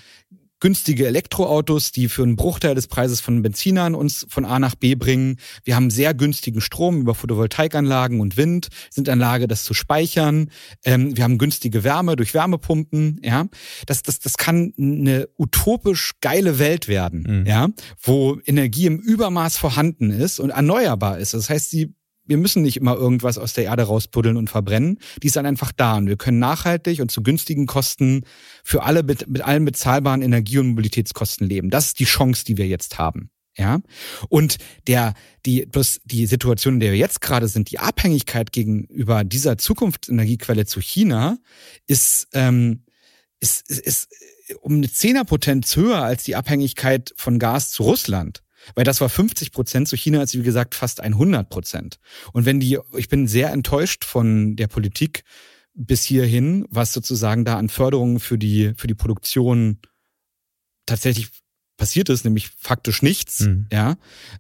[0.62, 4.96] günstige Elektroautos, die für einen Bruchteil des Preises von Benzinern uns von A nach B
[4.96, 5.38] bringen.
[5.66, 9.74] Wir haben sehr günstigen Strom über Photovoltaikanlagen und Wind, sind in der Lage, das zu
[9.74, 10.50] speichern.
[10.86, 13.20] Ähm, wir haben günstige Wärme durch Wärmepumpen.
[13.24, 13.48] Ja,
[13.88, 17.46] das, das, das kann eine utopisch geile Welt werden, mhm.
[17.46, 17.68] ja,
[18.02, 21.34] wo Energie im Übermaß vorhanden ist und erneuerbar ist.
[21.34, 21.96] Das heißt, sie
[22.26, 25.00] wir müssen nicht immer irgendwas aus der Erde rauspuddeln und verbrennen.
[25.22, 28.26] Die ist dann einfach da und wir können nachhaltig und zu günstigen Kosten
[28.64, 31.70] für alle mit, mit allen bezahlbaren Energie- und Mobilitätskosten leben.
[31.70, 33.30] Das ist die Chance, die wir jetzt haben.
[33.58, 33.82] Ja,
[34.30, 34.58] und
[34.88, 35.14] der,
[35.46, 40.66] die, bloß die Situation, in der wir jetzt gerade sind, die Abhängigkeit gegenüber dieser Zukunftsenergiequelle
[40.66, 41.38] zu China
[41.86, 42.86] ist, ähm,
[43.42, 44.10] ist, ist, ist
[44.62, 48.42] um eine Zehnerpotenz höher als die Abhängigkeit von Gas zu Russland.
[48.76, 52.00] Weil das war 50 Prozent, zu China ist wie gesagt fast 100 Prozent.
[52.34, 55.24] Und wenn die, ich bin sehr enttäuscht von der Politik
[55.74, 59.80] bis hierhin, was sozusagen da an Förderungen für die, für die Produktion
[60.86, 61.30] tatsächlich
[61.78, 63.68] passiert ist, nämlich faktisch nichts, mhm.
[63.72, 63.96] ja.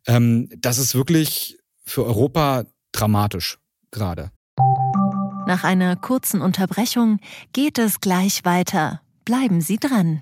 [0.06, 3.58] Ähm, das ist wirklich für Europa dramatisch
[3.90, 4.32] gerade.
[5.48, 7.20] Nach einer kurzen Unterbrechung
[7.52, 9.02] geht es gleich weiter.
[9.26, 10.22] Bleiben Sie dran.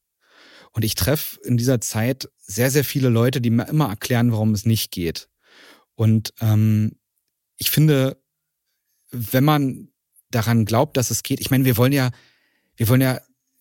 [0.73, 4.53] Und ich treffe in dieser Zeit sehr, sehr viele Leute, die mir immer erklären, warum
[4.53, 5.29] es nicht geht.
[5.95, 6.97] Und ähm,
[7.57, 8.21] ich finde,
[9.13, 9.91] wenn man
[10.33, 12.11] daran glaubt, dass es geht, ich meine, wir wollen ja,
[12.77, 13.21] wir wollen ja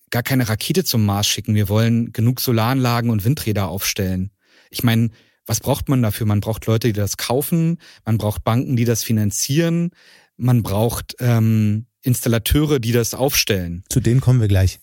[0.10, 4.32] gar keine Rakete zum Mars schicken, wir wollen genug Solaranlagen und Windräder aufstellen.
[4.70, 5.09] Ich meine,
[5.45, 6.26] was braucht man dafür?
[6.26, 9.91] Man braucht Leute, die das kaufen, man braucht Banken, die das finanzieren,
[10.36, 13.84] man braucht ähm, Installateure, die das aufstellen.
[13.89, 14.80] Zu denen kommen wir gleich.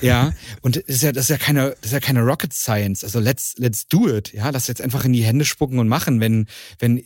[0.00, 3.04] Ja, und das ist ja, das ist ja keine, das ist ja keine Rocket Science.
[3.04, 4.32] Also let's, let's do it.
[4.32, 6.20] Ja, lass jetzt einfach in die Hände spucken und machen.
[6.20, 6.46] Wenn,
[6.78, 7.02] wenn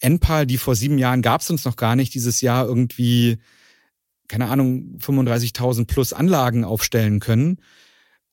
[0.00, 3.38] Enpal, die vor sieben Jahren gab es uns noch gar nicht, dieses Jahr irgendwie,
[4.28, 7.58] keine Ahnung, 35.000 plus Anlagen aufstellen können,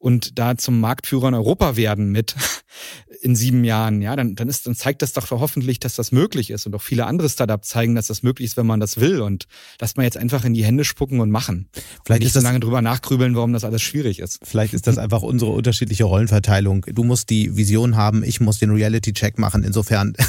[0.03, 2.35] und da zum Marktführer in Europa werden mit
[3.21, 6.49] in sieben Jahren, ja, dann, dann ist, dann zeigt das doch hoffentlich, dass das möglich
[6.49, 9.21] ist und auch viele andere Startups zeigen, dass das möglich ist, wenn man das will
[9.21, 9.45] und
[9.79, 11.69] lasst man jetzt einfach in die Hände spucken und machen.
[12.03, 14.39] Vielleicht und nicht so lange drüber nachgrübeln, warum das alles schwierig ist.
[14.43, 16.85] Vielleicht ist das einfach unsere unterschiedliche Rollenverteilung.
[16.91, 19.63] Du musst die Vision haben, ich muss den Reality-Check machen.
[19.63, 20.17] Insofern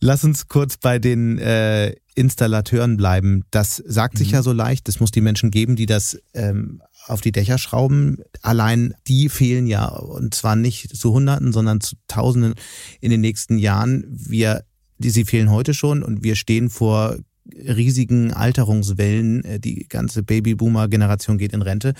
[0.00, 3.44] Lass uns kurz bei den äh, Installateuren bleiben.
[3.50, 4.34] Das sagt sich mhm.
[4.34, 4.88] ja so leicht.
[4.88, 8.18] Es muss die Menschen geben, die das ähm, auf die Dächer schrauben.
[8.42, 12.54] Allein die fehlen ja und zwar nicht zu Hunderten, sondern zu Tausenden
[13.00, 14.04] in den nächsten Jahren.
[14.08, 14.64] Wir,
[14.98, 17.16] die, sie fehlen heute schon und wir stehen vor
[17.54, 19.60] riesigen Alterungswellen.
[19.60, 21.94] Die ganze Babyboomer-Generation geht in Rente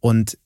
[0.00, 0.38] und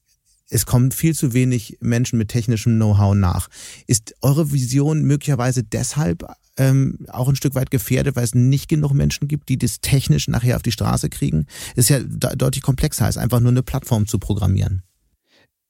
[0.51, 3.49] es kommen viel zu wenig Menschen mit technischem Know-how nach.
[3.86, 6.24] Ist eure Vision möglicherweise deshalb
[6.57, 10.28] ähm, auch ein Stück weit gefährdet, weil es nicht genug Menschen gibt, die das technisch
[10.28, 11.47] nachher auf die Straße kriegen?
[11.76, 14.82] Ist ja deutlich komplexer, als einfach nur eine Plattform zu programmieren.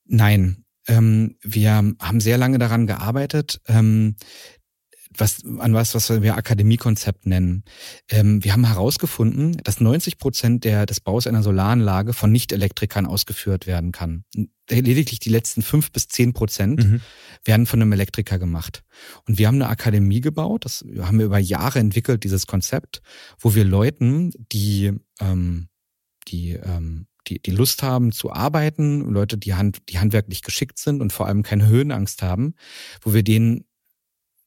[0.06, 3.60] Nein, ähm, wir haben sehr lange daran gearbeitet.
[3.66, 4.16] Ähm,
[5.16, 7.64] was, an was, was wir Akademiekonzept nennen.
[8.08, 13.66] Ähm, wir haben herausgefunden, dass 90 Prozent der, des Baus einer Solaranlage von Nicht-Elektrikern ausgeführt
[13.66, 14.24] werden kann.
[14.68, 17.00] Lediglich die letzten fünf bis zehn Prozent mhm.
[17.44, 18.82] werden von einem Elektriker gemacht.
[19.26, 23.02] Und wir haben eine Akademie gebaut, das haben wir über Jahre entwickelt, dieses Konzept,
[23.38, 25.68] wo wir Leuten, die, ähm,
[26.28, 31.00] die, ähm, die, die Lust haben zu arbeiten, Leute, die, hand, die handwerklich geschickt sind
[31.00, 32.54] und vor allem keine Höhenangst haben,
[33.02, 33.64] wo wir denen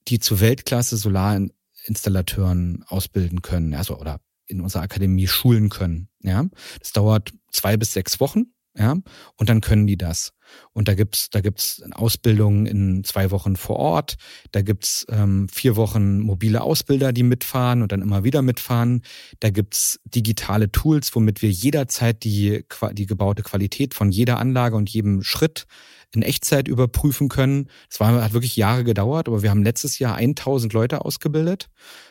[0.07, 6.09] die zu Weltklasse Solarinstallateuren ausbilden können, also oder in unserer Akademie schulen können.
[6.21, 6.45] Ja,
[6.79, 8.53] das dauert zwei bis sechs Wochen.
[8.77, 8.95] Ja,
[9.37, 10.33] und dann können die das.
[10.71, 14.17] Und da gibt's da gibt's Ausbildungen in zwei Wochen vor Ort.
[14.51, 19.01] Da gibt's ähm, vier Wochen mobile Ausbilder, die mitfahren und dann immer wieder mitfahren.
[19.39, 24.89] Da gibt's digitale Tools, womit wir jederzeit die die gebaute Qualität von jeder Anlage und
[24.89, 25.65] jedem Schritt
[26.13, 27.69] in Echtzeit überprüfen können.
[27.89, 31.69] Das war, hat wirklich Jahre gedauert, aber wir haben letztes Jahr 1000 Leute ausgebildet.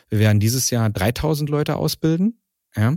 [0.09, 2.37] Wir werden dieses Jahr 3000 Leute ausbilden
[2.77, 2.93] ja,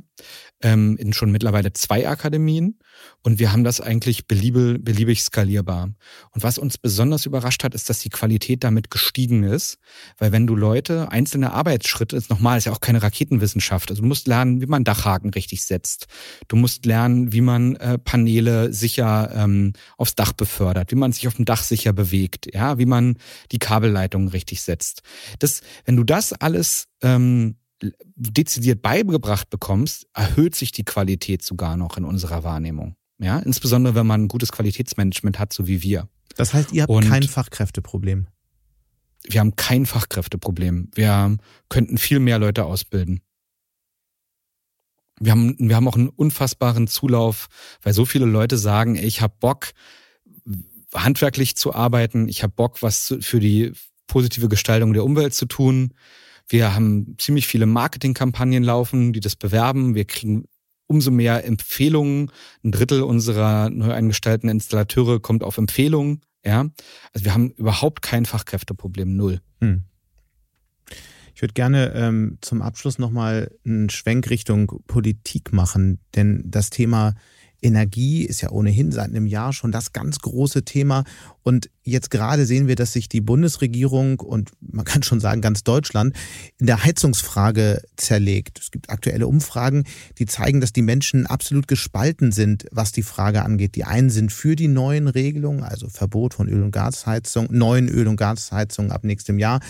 [0.63, 2.79] ähm, in schon mittlerweile zwei Akademien.
[3.23, 5.95] Und wir haben das eigentlich beliebig, beliebig skalierbar.
[6.33, 9.79] Und was uns besonders überrascht hat, ist, dass die Qualität damit gestiegen ist,
[10.19, 14.09] weil wenn du Leute einzelne Arbeitsschritte, ist nochmal, ist ja auch keine Raketenwissenschaft, also du
[14.09, 16.07] musst lernen, wie man Dachhaken richtig setzt,
[16.49, 21.27] du musst lernen, wie man äh, Paneele sicher ähm, aufs Dach befördert, wie man sich
[21.27, 23.17] auf dem Dach sicher bewegt, ja, wie man
[23.53, 25.03] die Kabelleitungen richtig setzt.
[25.39, 27.57] Das, wenn du das alles ähm,
[28.17, 32.97] dezidiert beigebracht bekommst, erhöht sich die Qualität sogar noch in unserer Wahrnehmung.
[33.19, 36.09] Ja, insbesondere wenn man ein gutes Qualitätsmanagement hat, so wie wir.
[36.37, 38.29] Das heißt, ihr habt Und kein Fachkräfteproblem.
[39.25, 40.91] Wir haben kein Fachkräfteproblem.
[40.95, 41.37] Wir
[41.69, 43.21] könnten viel mehr Leute ausbilden.
[45.19, 47.49] Wir haben, wir haben auch einen unfassbaren Zulauf,
[47.83, 49.73] weil so viele Leute sagen, ey, ich habe Bock,
[50.95, 53.73] handwerklich zu arbeiten, ich habe Bock, was für die
[54.07, 55.93] positive Gestaltung der Umwelt zu tun.
[56.51, 59.95] Wir haben ziemlich viele Marketingkampagnen laufen, die das bewerben.
[59.95, 60.47] Wir kriegen
[60.89, 62.33] umso mehr Empfehlungen.
[62.65, 66.23] Ein Drittel unserer neu eingestellten Installateure kommt auf Empfehlungen.
[66.45, 66.67] Ja,
[67.13, 69.41] also wir haben überhaupt kein Fachkräfteproblem, null.
[69.61, 69.85] Hm.
[71.37, 77.15] Ich würde gerne ähm, zum Abschluss nochmal einen Schwenk Richtung Politik machen, denn das Thema
[77.63, 81.05] Energie ist ja ohnehin seit einem Jahr schon das ganz große Thema.
[81.43, 85.65] Und jetzt gerade sehen wir, dass sich die Bundesregierung und man kann schon sagen ganz
[85.65, 86.17] Deutschland
[86.59, 88.59] in der Heizungsfrage zerlegt.
[88.61, 89.85] Es gibt aktuelle Umfragen,
[90.19, 93.75] die zeigen, dass die Menschen absolut gespalten sind, was die Frage angeht.
[93.75, 98.09] Die einen sind für die neuen Regelungen, also Verbot von Öl- und Gasheizung, neuen Öl-
[98.09, 99.61] und Gasheizungen ab nächstem Jahr.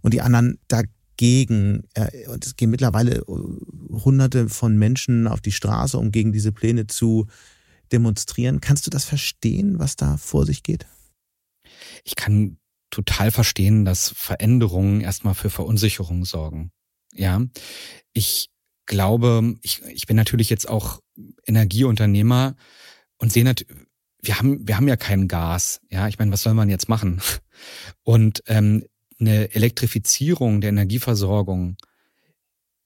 [0.00, 5.40] Und die anderen dagegen gegen, äh, und es gehen mittlerweile äh, hunderte von Menschen auf
[5.40, 7.26] die Straße, um gegen diese Pläne zu
[7.92, 8.60] demonstrieren.
[8.60, 10.86] Kannst du das verstehen, was da vor sich geht?
[12.04, 12.58] Ich kann
[12.90, 16.70] total verstehen, dass Veränderungen erstmal für Verunsicherung sorgen.
[17.12, 17.42] Ja,
[18.12, 18.50] ich
[18.86, 21.00] glaube, ich, ich bin natürlich jetzt auch
[21.46, 22.56] Energieunternehmer
[23.18, 23.74] und sehe natürlich,
[24.24, 25.80] wir haben, wir haben ja kein Gas.
[25.90, 27.20] Ja, ich meine, was soll man jetzt machen?
[28.02, 28.84] Und ähm,
[29.18, 31.76] eine Elektrifizierung der Energieversorgung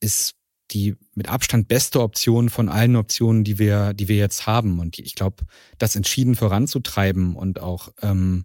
[0.01, 0.35] ist
[0.71, 4.81] die mit Abstand beste Option von allen Optionen, die wir, die wir jetzt haben.
[4.81, 5.45] Und ich glaube,
[5.79, 8.45] das entschieden voranzutreiben und auch ähm,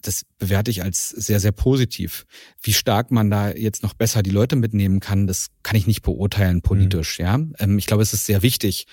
[0.00, 2.26] das bewerte ich als sehr, sehr positiv.
[2.60, 6.02] Wie stark man da jetzt noch besser die Leute mitnehmen kann, das kann ich nicht
[6.02, 7.18] beurteilen politisch.
[7.18, 7.24] Mhm.
[7.24, 8.86] Ja, ähm, ich glaube, es ist sehr wichtig,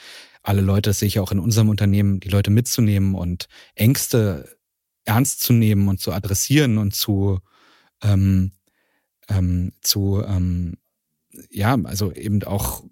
[0.43, 4.57] alle Leute, das sehe ich auch in unserem Unternehmen, die Leute mitzunehmen und Ängste
[5.03, 7.39] ernst zu nehmen und zu adressieren und zu
[8.01, 8.51] ähm,
[9.27, 10.77] ähm, zu, ähm,
[11.49, 12.83] ja, also eben auch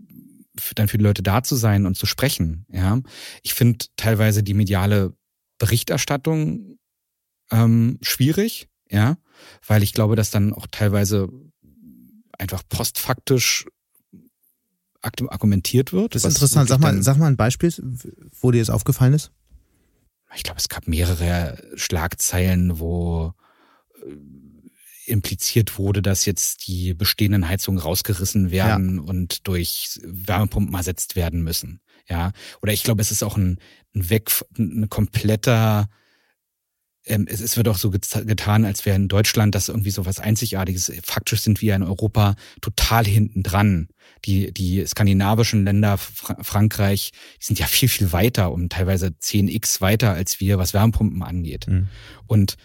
[0.75, 2.65] dann für die Leute da zu sein und zu sprechen.
[2.69, 2.99] Ja,
[3.43, 5.13] ich finde teilweise die mediale
[5.59, 6.77] Berichterstattung
[7.51, 9.17] ähm, schwierig, ja,
[9.65, 11.29] weil ich glaube, dass dann auch teilweise
[12.37, 13.65] einfach postfaktisch
[15.01, 16.15] argumentiert wird.
[16.15, 16.69] Das ist interessant.
[16.69, 17.73] Sag mal, sag mal ein Beispiel,
[18.39, 19.31] wo dir das aufgefallen ist.
[20.35, 23.33] Ich glaube, es gab mehrere Schlagzeilen, wo
[24.05, 24.15] äh,
[25.07, 29.01] impliziert wurde, dass jetzt die bestehenden Heizungen rausgerissen werden ja.
[29.03, 31.79] und durch Wärmepumpen ersetzt werden müssen.
[32.09, 32.31] Ja,
[32.61, 33.57] oder ich glaube, es ist auch ein,
[33.93, 35.89] ein Weg, ein kompletter
[37.07, 40.19] ähm, es, es wird auch so getan, als wäre in Deutschland das irgendwie so was
[40.19, 40.91] Einzigartiges.
[41.03, 43.87] Faktisch sind wir in Europa total hinten dran.
[44.25, 49.81] Die, die skandinavischen Länder, Fra Frankreich, die sind ja viel, viel weiter, um teilweise 10x
[49.81, 51.67] weiter als wir, was Wärmepumpen angeht.
[51.67, 51.87] Mhm.
[52.25, 52.57] Und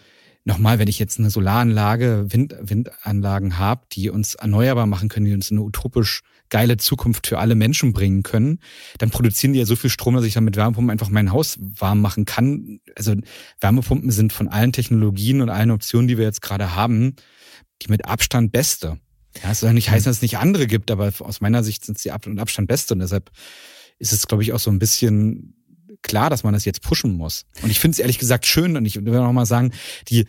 [0.44, 5.34] nochmal, wenn ich jetzt eine Solaranlage, Wind, Windanlagen habe, die uns erneuerbar machen können, die
[5.34, 8.58] uns eine utopisch geile Zukunft für alle Menschen bringen können,
[8.98, 11.58] dann produzieren die ja so viel Strom, dass ich dann mit Wärmepumpen einfach mein Haus
[11.58, 12.80] warm machen kann.
[12.94, 13.14] Also
[13.60, 17.16] Wärmepumpen sind von allen Technologien und allen Optionen, die wir jetzt gerade haben,
[17.80, 18.98] die mit Abstand beste.
[19.42, 21.98] Ja, es soll nicht heißen, dass es nicht andere gibt, aber aus meiner Sicht sind
[21.98, 23.30] sie Ab und Abstand beste und deshalb
[23.98, 25.61] ist es, glaube ich, auch so ein bisschen
[26.02, 27.44] klar, dass man das jetzt pushen muss.
[27.62, 29.72] Und ich finde es ehrlich gesagt schön und ich will noch mal sagen,
[30.08, 30.26] die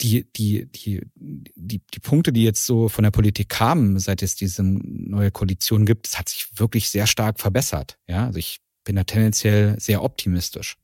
[0.00, 4.34] die, die, die, die, die Punkte, die jetzt so von der Politik kamen, seit es
[4.34, 7.98] diese neue Koalition gibt, das hat sich wirklich sehr stark verbessert.
[8.08, 10.76] Ja, also ich bin da tendenziell sehr optimistisch.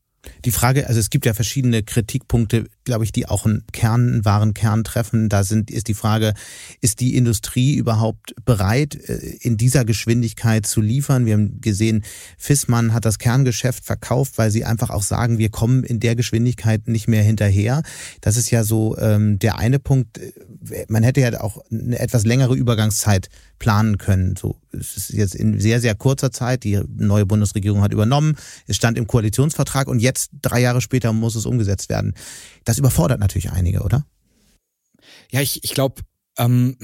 [0.45, 4.25] Die Frage, also es gibt ja verschiedene Kritikpunkte, glaube ich, die auch einen Kern, einen
[4.25, 5.29] wahren Kern treffen.
[5.29, 6.33] Da sind, ist die Frage,
[6.81, 11.25] ist die Industrie überhaupt bereit, äh, in dieser Geschwindigkeit zu liefern?
[11.25, 12.03] Wir haben gesehen,
[12.37, 16.87] Fissmann hat das Kerngeschäft verkauft, weil sie einfach auch sagen, wir kommen in der Geschwindigkeit
[16.87, 17.83] nicht mehr hinterher.
[18.21, 20.19] Das ist ja so ähm, der eine Punkt.
[20.87, 24.35] Man hätte ja auch eine etwas längere Übergangszeit planen können.
[24.35, 26.63] So, es ist jetzt in sehr, sehr kurzer Zeit.
[26.63, 28.37] Die neue Bundesregierung hat übernommen.
[28.67, 32.13] Es stand im Koalitionsvertrag und jetzt, drei Jahre später, muss es umgesetzt werden.
[32.65, 34.05] Das überfordert natürlich einige, oder?
[35.31, 36.01] Ja, ich, ich glaube,
[36.37, 36.77] ähm,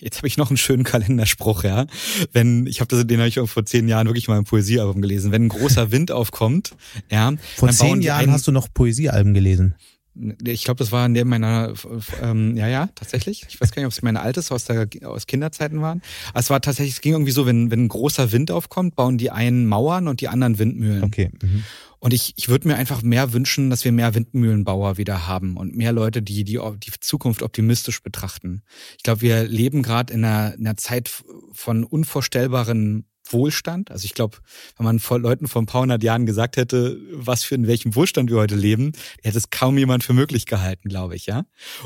[0.00, 1.86] jetzt habe ich noch einen schönen Kalenderspruch, ja.
[2.32, 5.00] Wenn, ich habe das, den habe ich auch vor zehn Jahren wirklich mal im Poesiealbum
[5.00, 5.32] gelesen.
[5.32, 6.74] Wenn ein großer Wind aufkommt,
[7.10, 7.32] ja.
[7.56, 9.74] Vor zehn Jahren hast du noch Poesiealben gelesen.
[10.44, 11.72] Ich glaube, das war neben meiner,
[12.20, 13.46] ähm, ja, ja, tatsächlich.
[13.48, 16.02] Ich weiß gar nicht, ob es meine altes aus, der, aus Kinderzeiten waren.
[16.30, 19.18] Aber es war tatsächlich, es ging irgendwie so, wenn, wenn ein großer Wind aufkommt, bauen
[19.18, 21.04] die einen Mauern und die anderen Windmühlen.
[21.04, 21.30] Okay.
[21.40, 21.64] Mhm.
[22.00, 25.76] Und ich, ich würde mir einfach mehr wünschen, dass wir mehr Windmühlenbauer wieder haben und
[25.76, 28.62] mehr Leute, die die, die Zukunft optimistisch betrachten.
[28.96, 31.10] Ich glaube, wir leben gerade in einer, in einer Zeit
[31.52, 33.90] von unvorstellbaren Wohlstand.
[33.90, 34.38] Also ich glaube,
[34.76, 37.94] wenn man vor Leuten vor ein paar hundert Jahren gesagt hätte, was für in welchem
[37.94, 41.44] Wohlstand wir heute leben, hätte es kaum jemand für möglich gehalten, glaube ich, ja.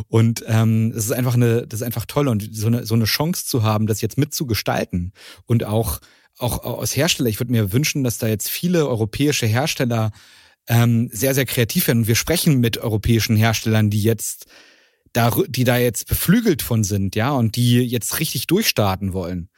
[0.09, 3.05] Und ähm, es ist einfach eine, das ist einfach toll und so eine so eine
[3.05, 5.13] Chance zu haben, das jetzt mitzugestalten
[5.47, 6.01] und auch
[6.39, 7.29] auch aus Hersteller.
[7.29, 10.11] Ich würde mir wünschen, dass da jetzt viele europäische Hersteller
[10.67, 12.01] ähm, sehr sehr kreativ werden.
[12.01, 14.47] Und wir sprechen mit europäischen Herstellern, die jetzt
[15.15, 19.49] da, die da jetzt beflügelt von sind, ja, und die jetzt richtig durchstarten wollen.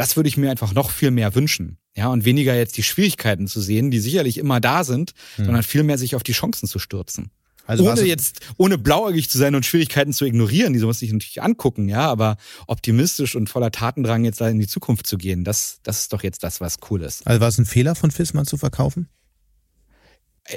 [0.00, 1.76] Das würde ich mir einfach noch viel mehr wünschen.
[1.94, 5.44] Ja, und weniger jetzt die Schwierigkeiten zu sehen, die sicherlich immer da sind, hm.
[5.44, 7.30] sondern viel mehr sich auf die Chancen zu stürzen.
[7.66, 11.42] Also ohne jetzt, ohne blauäugig zu sein und Schwierigkeiten zu ignorieren, die muss ich natürlich
[11.42, 15.80] angucken, ja, aber optimistisch und voller Tatendrang jetzt da in die Zukunft zu gehen, das,
[15.82, 17.26] das ist doch jetzt das, was cool ist.
[17.26, 19.08] Also war es ein Fehler von Fissmann zu verkaufen?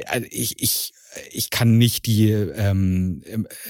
[0.08, 0.93] Also ich, ich,
[1.32, 3.24] ich kann nicht die ähm,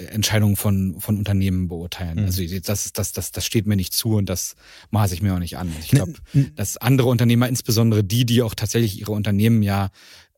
[0.10, 2.20] Entscheidungen von, von Unternehmen beurteilen.
[2.20, 2.26] Mhm.
[2.26, 4.56] Also das, das, das, das steht mir nicht zu und das
[4.92, 5.72] maße ich mir auch nicht an.
[5.80, 6.14] Ich glaube,
[6.56, 9.90] dass andere Unternehmer, insbesondere die, die auch tatsächlich ihre Unternehmen ja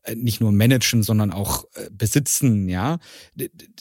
[0.02, 2.98] äh, nicht nur managen, sondern auch äh, besitzen, ja.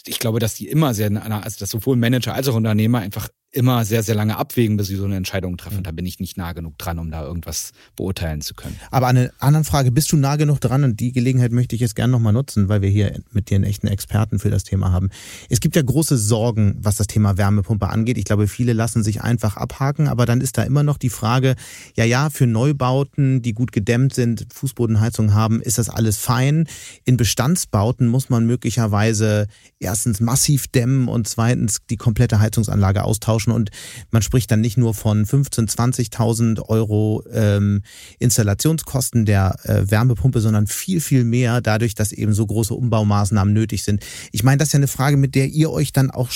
[0.06, 3.86] Ich glaube, dass die immer sehr, also dass sowohl Manager als auch Unternehmer einfach immer
[3.86, 5.78] sehr, sehr lange abwägen, bis sie so eine Entscheidung treffen.
[5.78, 5.84] Mhm.
[5.84, 8.76] Da bin ich nicht nah genug dran, um da irgendwas beurteilen zu können.
[8.92, 10.84] Aber eine andere Frage, bist du nah genug dran?
[10.84, 13.64] Und die Gelegenheit möchte ich jetzt gerne nochmal nutzen, weil wir hier mit dir einen
[13.64, 15.10] echten Experten für das Thema haben.
[15.50, 18.18] Es gibt ja große Sorgen, was das Thema Wärmepumpe angeht.
[18.18, 21.56] Ich glaube, viele lassen sich einfach abhaken, aber dann ist da immer noch die Frage,
[21.96, 26.68] ja, ja, für Neubauten, die gut gedämmt sind, Fußbodenheizung haben, ist das alles fein.
[27.06, 29.48] In Bestandsbauten muss man möglicherweise
[29.80, 33.70] erstens massiv dämmen und zweitens die komplette Heizungsanlage austauschen austauschen und
[34.12, 37.82] man spricht dann nicht nur von 15.000, 20.000 Euro ähm,
[38.20, 43.84] Installationskosten der äh, Wärmepumpe, sondern viel, viel mehr dadurch, dass eben so große Umbaumaßnahmen nötig
[43.84, 44.04] sind.
[44.32, 46.30] Ich meine, das ist ja eine Frage, mit der ihr euch dann auch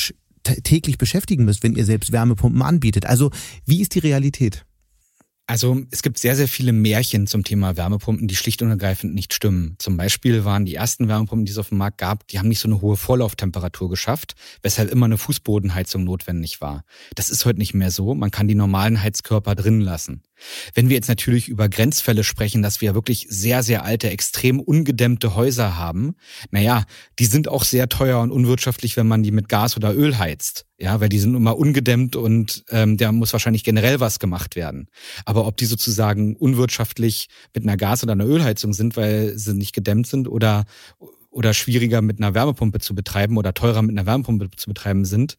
[0.64, 3.06] täglich beschäftigen müsst, wenn ihr selbst Wärmepumpen anbietet.
[3.06, 3.32] Also
[3.66, 4.66] wie ist die Realität?
[5.50, 9.34] Also es gibt sehr, sehr viele Märchen zum Thema Wärmepumpen, die schlicht und ergreifend nicht
[9.34, 9.74] stimmen.
[9.80, 12.60] Zum Beispiel waren die ersten Wärmepumpen, die es auf dem Markt gab, die haben nicht
[12.60, 16.84] so eine hohe Vorlauftemperatur geschafft, weshalb immer eine Fußbodenheizung notwendig war.
[17.16, 18.14] Das ist heute nicht mehr so.
[18.14, 20.22] Man kann die normalen Heizkörper drin lassen.
[20.74, 25.36] Wenn wir jetzt natürlich über Grenzfälle sprechen, dass wir wirklich sehr, sehr alte, extrem ungedämmte
[25.36, 26.16] Häuser haben,
[26.52, 26.86] naja,
[27.20, 30.66] die sind auch sehr teuer und unwirtschaftlich, wenn man die mit Gas oder Öl heizt.
[30.78, 34.88] Ja, weil die sind immer ungedämmt und ähm, da muss wahrscheinlich generell was gemacht werden.
[35.26, 39.74] Aber ob die sozusagen unwirtschaftlich mit einer Gas- oder einer Ölheizung sind, weil sie nicht
[39.74, 40.64] gedämmt sind oder
[41.32, 45.38] oder schwieriger mit einer Wärmepumpe zu betreiben oder teurer mit einer Wärmepumpe zu betreiben sind,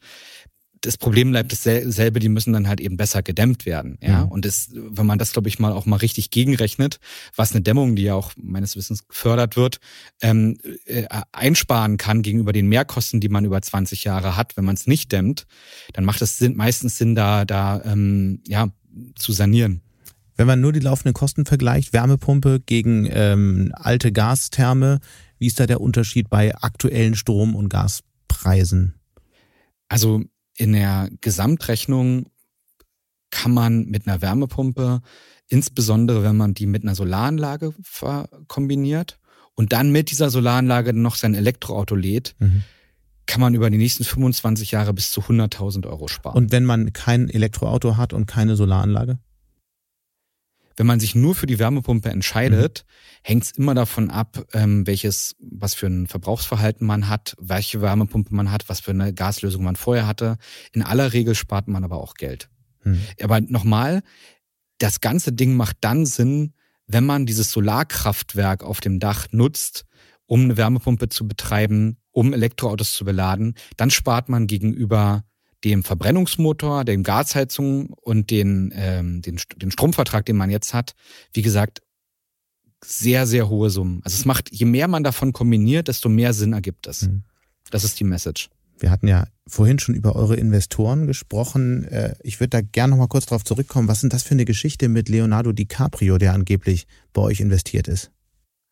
[0.82, 3.98] das Problem bleibt dasselbe, die müssen dann halt eben besser gedämmt werden.
[4.00, 4.28] Ja, mhm.
[4.32, 7.00] und das, wenn man das, glaube ich, mal auch mal richtig gegenrechnet,
[7.36, 9.80] was eine Dämmung, die ja auch meines Wissens gefördert wird,
[10.22, 10.56] ähm,
[10.86, 14.86] äh, einsparen kann gegenüber den Mehrkosten, die man über 20 Jahre hat, wenn man es
[14.86, 15.46] nicht dämmt,
[15.92, 18.68] dann macht es Sinn, meistens Sinn, da, da ähm, ja,
[19.16, 19.82] zu sanieren.
[20.36, 25.00] Wenn man nur die laufenden Kosten vergleicht, Wärmepumpe gegen ähm, alte Gastherme,
[25.38, 28.94] wie ist da der Unterschied bei aktuellen Strom- und Gaspreisen?
[29.88, 30.24] Also
[30.60, 32.26] in der Gesamtrechnung
[33.30, 35.00] kann man mit einer Wärmepumpe,
[35.48, 37.72] insbesondere wenn man die mit einer Solaranlage
[38.46, 39.18] kombiniert
[39.54, 42.62] und dann mit dieser Solaranlage noch sein Elektroauto lädt, mhm.
[43.24, 46.36] kann man über die nächsten 25 Jahre bis zu 100.000 Euro sparen.
[46.36, 49.18] Und wenn man kein Elektroauto hat und keine Solaranlage?
[50.80, 53.20] Wenn man sich nur für die Wärmepumpe entscheidet, mhm.
[53.22, 58.34] hängt es immer davon ab, ähm, welches, was für ein Verbrauchsverhalten man hat, welche Wärmepumpe
[58.34, 60.38] man hat, was für eine Gaslösung man vorher hatte.
[60.72, 62.48] In aller Regel spart man aber auch Geld.
[62.82, 62.98] Mhm.
[63.20, 64.00] Aber nochmal,
[64.78, 66.54] das ganze Ding macht dann Sinn,
[66.86, 69.84] wenn man dieses Solarkraftwerk auf dem Dach nutzt,
[70.24, 75.24] um eine Wärmepumpe zu betreiben, um Elektroautos zu beladen, dann spart man gegenüber
[75.64, 80.94] dem Verbrennungsmotor, dem Gasheizung und den, ähm, den, den Stromvertrag, den man jetzt hat,
[81.32, 81.82] wie gesagt,
[82.82, 84.00] sehr, sehr hohe Summen.
[84.04, 87.02] Also es macht, je mehr man davon kombiniert, desto mehr Sinn ergibt es.
[87.02, 87.24] Mhm.
[87.70, 88.48] Das ist die Message.
[88.78, 91.84] Wir hatten ja vorhin schon über eure Investoren gesprochen.
[91.84, 93.88] Äh, ich würde da gerne noch mal kurz darauf zurückkommen.
[93.88, 98.10] Was ist das für eine Geschichte mit Leonardo DiCaprio, der angeblich bei euch investiert ist?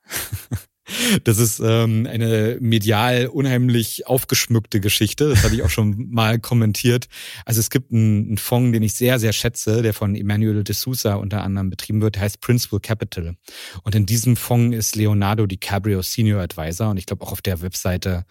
[1.25, 5.29] Das ist ähm, eine medial unheimlich aufgeschmückte Geschichte.
[5.29, 7.09] Das hatte ich auch schon mal kommentiert.
[7.45, 10.75] Also es gibt einen, einen Fonds, den ich sehr, sehr schätze, der von Emmanuel de
[10.75, 13.37] Sousa unter anderem betrieben wird, der heißt Principal Capital.
[13.83, 17.61] Und in diesem Fonds ist Leonardo DiCaprio Senior Advisor und ich glaube auch auf der
[17.61, 18.25] Webseite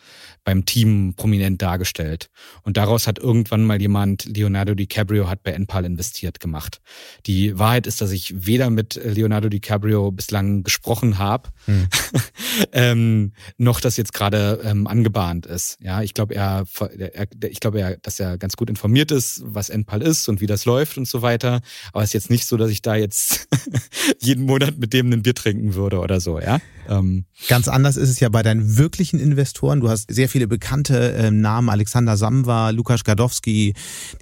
[0.44, 2.30] beim Team prominent dargestellt.
[2.64, 6.80] Und daraus hat irgendwann mal jemand Leonardo DiCaprio hat bei Enpal investiert gemacht.
[7.26, 11.88] Die Wahrheit ist, dass ich weder mit Leonardo DiCaprio bislang gesprochen habe, hm.
[12.72, 15.78] ähm, noch das jetzt gerade ähm, angebahnt ist.
[15.82, 19.70] Ja, ich glaube, er, er, ich glaube, er, dass er ganz gut informiert ist, was
[19.70, 21.62] Enpal ist und wie das läuft und so weiter.
[21.94, 23.48] Aber es ist jetzt nicht so, dass ich da jetzt
[24.20, 26.40] jeden Monat mit dem ein Bier trinken würde oder so.
[26.40, 26.60] Ja.
[26.88, 27.26] Ähm.
[27.48, 29.80] Ganz anders ist es ja bei deinen wirklichen Investoren.
[29.80, 33.74] Du hast sehr viele bekannte äh, Namen: Alexander Samwa, Lukas Gadowski,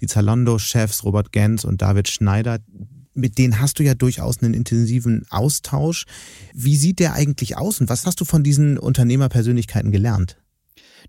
[0.02, 2.60] die Zalando-Chefs Robert Gens und David Schneider
[3.16, 6.05] mit denen hast du ja durchaus einen intensiven Austausch.
[6.53, 10.38] Wie sieht der eigentlich aus und was hast du von diesen Unternehmerpersönlichkeiten gelernt?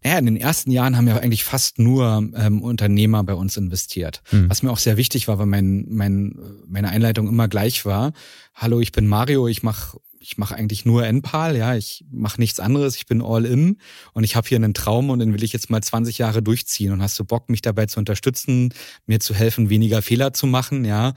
[0.02, 4.22] Naja, in den ersten Jahren haben ja eigentlich fast nur ähm, Unternehmer bei uns investiert.
[4.30, 4.50] Mhm.
[4.50, 8.12] Was mir auch sehr wichtig war, weil mein, mein, meine Einleitung immer gleich war.
[8.54, 12.59] Hallo, ich bin Mario, ich mache ich mache eigentlich nur NPAL, ja, ich mache nichts
[12.59, 13.76] anderes, ich bin all in
[14.12, 16.92] und ich habe hier einen Traum und den will ich jetzt mal 20 Jahre durchziehen
[16.92, 18.74] und hast du Bock, mich dabei zu unterstützen,
[19.07, 21.14] mir zu helfen, weniger Fehler zu machen, ja,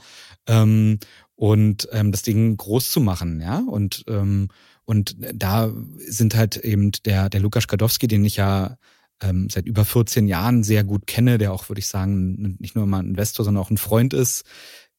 [0.50, 1.00] ähm,
[1.36, 4.50] und ähm, das Ding groß zu machen, ja, und ähm,
[4.84, 8.78] und da sind halt eben der der Lukas Gadowski, den ich ja
[9.22, 12.86] ähm, seit über 14 Jahren sehr gut kenne, der auch, würde ich sagen, nicht nur
[12.86, 14.44] mal ein Investor, sondern auch ein Freund ist,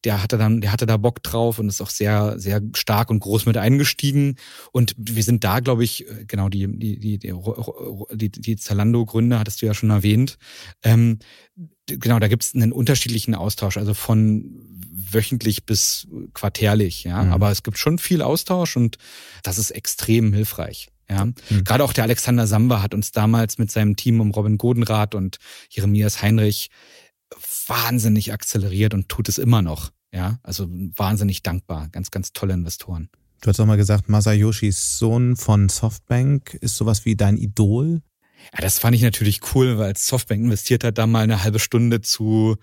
[0.04, 3.20] der hatte dann, der hatte da Bock drauf und ist auch sehr, sehr stark und
[3.20, 4.36] groß mit eingestiegen.
[4.72, 9.60] Und wir sind da, glaube ich, äh, genau die, die, die, die, die, Zalando-Gründer hattest
[9.60, 10.38] du ja schon erwähnt.
[10.82, 11.18] Ähm,
[11.86, 14.79] genau, da gibt es einen unterschiedlichen Austausch, also von
[15.12, 17.24] wöchentlich bis quartärlich, ja.
[17.24, 17.32] Mhm.
[17.32, 18.98] Aber es gibt schon viel Austausch und
[19.42, 20.90] das ist extrem hilfreich.
[21.08, 21.64] Ja, mhm.
[21.64, 25.38] gerade auch der Alexander Samba hat uns damals mit seinem Team um Robin Godenrath und
[25.68, 26.70] Jeremias Heinrich
[27.66, 29.90] wahnsinnig akzeleriert und tut es immer noch.
[30.12, 31.88] Ja, also wahnsinnig dankbar.
[31.90, 33.08] Ganz, ganz tolle Investoren.
[33.40, 38.02] Du hast auch mal gesagt, Masayoshis Sohn von Softbank ist sowas wie dein Idol.
[38.52, 42.00] Ja, das fand ich natürlich cool, weil Softbank investiert hat, da mal eine halbe Stunde
[42.00, 42.56] zu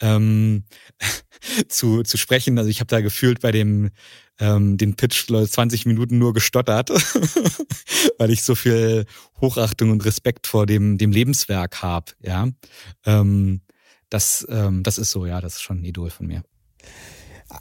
[0.00, 0.64] ähm,
[1.68, 2.58] zu, zu sprechen.
[2.58, 3.90] Also ich habe da gefühlt bei dem
[4.40, 6.90] ähm, den Pitch 20 Minuten nur gestottert,
[8.18, 9.04] weil ich so viel
[9.40, 12.12] Hochachtung und Respekt vor dem dem Lebenswerk habe.
[12.20, 12.48] Ja,
[13.04, 13.60] ähm,
[14.10, 16.42] das, ähm, das ist so, ja, das ist schon ein Idol von mir.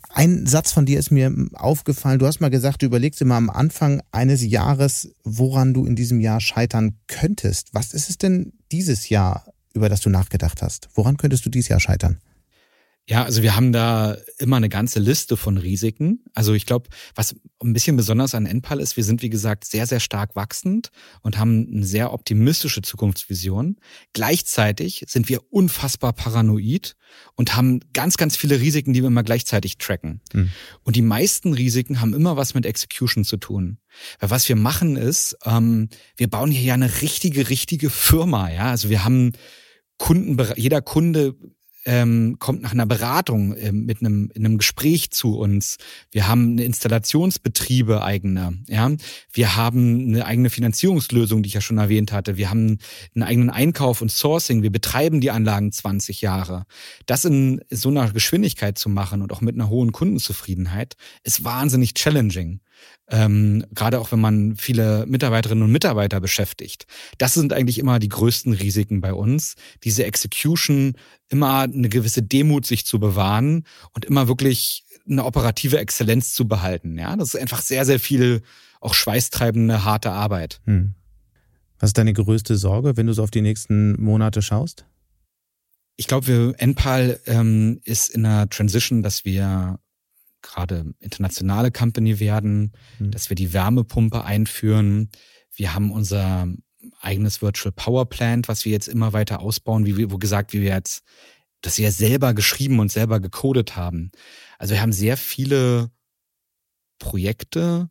[0.10, 2.20] Ein Satz von dir ist mir aufgefallen.
[2.20, 6.20] Du hast mal gesagt, du überlegst immer am Anfang eines Jahres, woran du in diesem
[6.20, 7.70] Jahr scheitern könntest.
[7.74, 10.90] Was ist es denn dieses Jahr, über das du nachgedacht hast?
[10.94, 12.20] Woran könntest du dieses Jahr scheitern?
[13.10, 16.24] Ja, also wir haben da immer eine ganze Liste von Risiken.
[16.34, 19.86] Also ich glaube, was ein bisschen besonders an Enpal ist, wir sind wie gesagt sehr,
[19.88, 20.90] sehr stark wachsend
[21.22, 23.76] und haben eine sehr optimistische Zukunftsvision.
[24.14, 26.96] Gleichzeitig sind wir unfassbar paranoid
[27.36, 30.22] und haben ganz, ganz viele Risiken, die wir immer gleichzeitig tracken.
[30.32, 30.52] Mhm.
[30.84, 33.80] Und die meisten Risiken haben immer was mit Execution zu tun.
[34.20, 38.50] Weil was wir machen ist, ähm, wir bauen hier ja eine richtige, richtige Firma.
[38.50, 39.34] Ja, also wir haben
[39.98, 41.36] Kunden, jeder Kunde
[41.86, 45.78] ähm, kommt nach einer Beratung äh, mit einem, in einem Gespräch zu uns.
[46.12, 48.60] Wir haben eine Installationsbetriebe eigene.
[48.68, 48.92] Ja,
[49.32, 52.38] wir haben eine eigene Finanzierungslösung, die ich ja schon erwähnt hatte.
[52.38, 52.80] Wir haben
[53.16, 54.64] einen eigenen Einkauf und Sourcing.
[54.64, 56.66] Wir betreiben die Anlagen 20 Jahre.
[57.06, 61.94] Das in so einer Geschwindigkeit zu machen und auch mit einer hohen Kundenzufriedenheit ist wahnsinnig
[61.94, 62.60] challenging
[63.10, 66.86] ähm, gerade auch wenn man viele Mitarbeiterinnen und Mitarbeiter beschäftigt.
[67.18, 70.96] Das sind eigentlich immer die größten Risiken bei uns, diese Execution,
[71.30, 76.98] immer eine gewisse Demut sich zu bewahren und immer wirklich eine operative Exzellenz zu behalten.
[76.98, 78.42] Ja, das ist einfach sehr, sehr viel
[78.80, 80.62] auch schweißtreibende, harte Arbeit.
[80.66, 80.96] Hm.
[81.80, 84.86] Was ist deine größte Sorge, wenn du so auf die nächsten Monate schaust?
[85.96, 89.80] Ich glaube, wir Enpal ähm, ist in einer Transition, dass wir
[90.44, 93.12] gerade internationale Company werden, mhm.
[93.12, 95.10] dass wir die Wärmepumpe einführen.
[95.56, 96.48] Wir haben unser
[97.02, 100.72] eigenes Virtual Power Plant, was wir jetzt immer weiter ausbauen, wie, wo gesagt, wie wir
[100.72, 101.04] jetzt
[101.62, 104.12] das ja selber geschrieben und selber gecodet haben.
[104.60, 105.90] Also wir haben sehr viele
[107.00, 107.90] Projekte,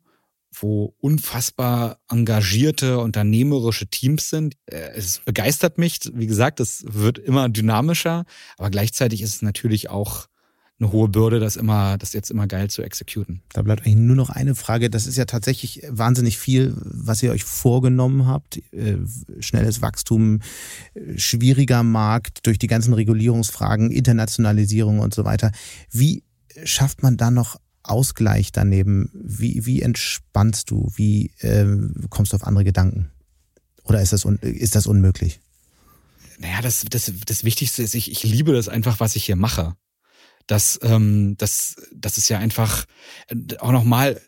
[0.51, 4.55] wo unfassbar engagierte unternehmerische Teams sind.
[4.67, 8.25] Äh, es begeistert mich, wie gesagt, es wird immer dynamischer,
[8.57, 10.27] aber gleichzeitig ist es natürlich auch
[10.79, 13.41] eine hohe Bürde, das immer, das jetzt immer geil zu exekuten.
[13.53, 14.89] Da bleibt eigentlich nur noch eine Frage.
[14.89, 18.57] Das ist ja tatsächlich wahnsinnig viel, was ihr euch vorgenommen habt.
[18.73, 18.97] Äh,
[19.39, 20.41] schnelles Wachstum,
[21.15, 25.51] schwieriger Markt durch die ganzen Regulierungsfragen, Internationalisierung und so weiter.
[25.91, 26.23] Wie
[26.63, 29.09] schafft man da noch Ausgleich daneben?
[29.13, 30.91] Wie, wie entspannst du?
[30.95, 31.65] Wie äh,
[32.09, 33.11] kommst du auf andere Gedanken?
[33.83, 35.39] Oder ist das, un ist das unmöglich?
[36.39, 39.75] Naja, das, das, das Wichtigste ist, ich, ich liebe das einfach, was ich hier mache.
[40.47, 42.85] Das, ähm, das, das ist ja einfach
[43.27, 44.21] äh, auch nochmal,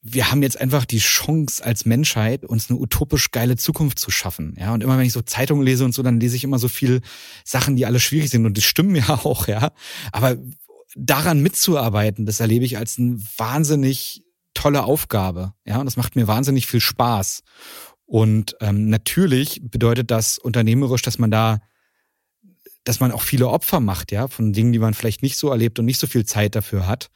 [0.00, 4.54] wir haben jetzt einfach die Chance als Menschheit, uns eine utopisch geile Zukunft zu schaffen.
[4.58, 6.68] Ja, und immer wenn ich so Zeitungen lese und so, dann lese ich immer so
[6.68, 7.00] viel
[7.44, 9.72] Sachen, die alle schwierig sind und die stimmen ja auch, ja.
[10.12, 10.36] Aber
[10.94, 14.22] daran mitzuarbeiten, das erlebe ich als eine wahnsinnig
[14.54, 15.52] tolle Aufgabe.
[15.64, 17.42] Ja, und das macht mir wahnsinnig viel Spaß.
[18.06, 21.60] Und ähm, natürlich bedeutet das unternehmerisch, dass man da,
[22.88, 25.78] dass man auch viele Opfer macht, ja, von Dingen, die man vielleicht nicht so erlebt
[25.78, 27.10] und nicht so viel Zeit dafür hat.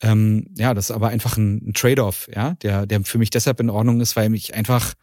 [0.00, 3.60] Ähm, ja, das ist aber einfach ein, ein Trade-off, ja, der, der für mich deshalb
[3.60, 4.94] in Ordnung ist, weil ich einfach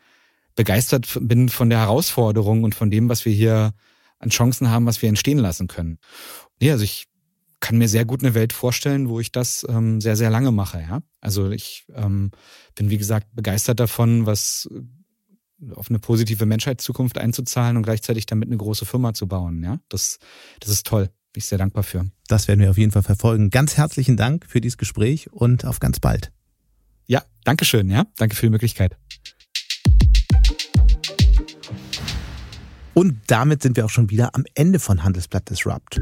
[0.55, 3.74] begeistert bin von der Herausforderung und von dem, was wir hier
[4.18, 5.99] an Chancen haben, was wir entstehen lassen können.
[6.60, 7.05] Nee, also ich
[7.60, 10.82] kann mir sehr gut eine Welt vorstellen, wo ich das ähm, sehr, sehr lange mache,
[10.82, 11.01] ja.
[11.22, 12.32] Also ich ähm,
[12.74, 14.68] bin, wie gesagt, begeistert davon, was
[15.76, 19.64] auf eine positive Menschheitszukunft einzuzahlen und gleichzeitig damit eine große Firma zu bauen.
[19.64, 20.20] Ja, das,
[20.60, 21.05] das ist toll.
[21.32, 22.10] Bin ich sehr dankbar für.
[22.28, 23.49] Das werden wir auf jeden Fall verfolgen.
[23.49, 26.32] Ganz herzlichen Dank für dieses Gespräch und auf ganz bald.
[27.05, 27.89] Ja, danke schön.
[27.89, 28.97] Ja, danke für die Möglichkeit.
[32.93, 36.01] Und damit sind wir auch schon wieder am Ende von Handelsblatt Disrupt.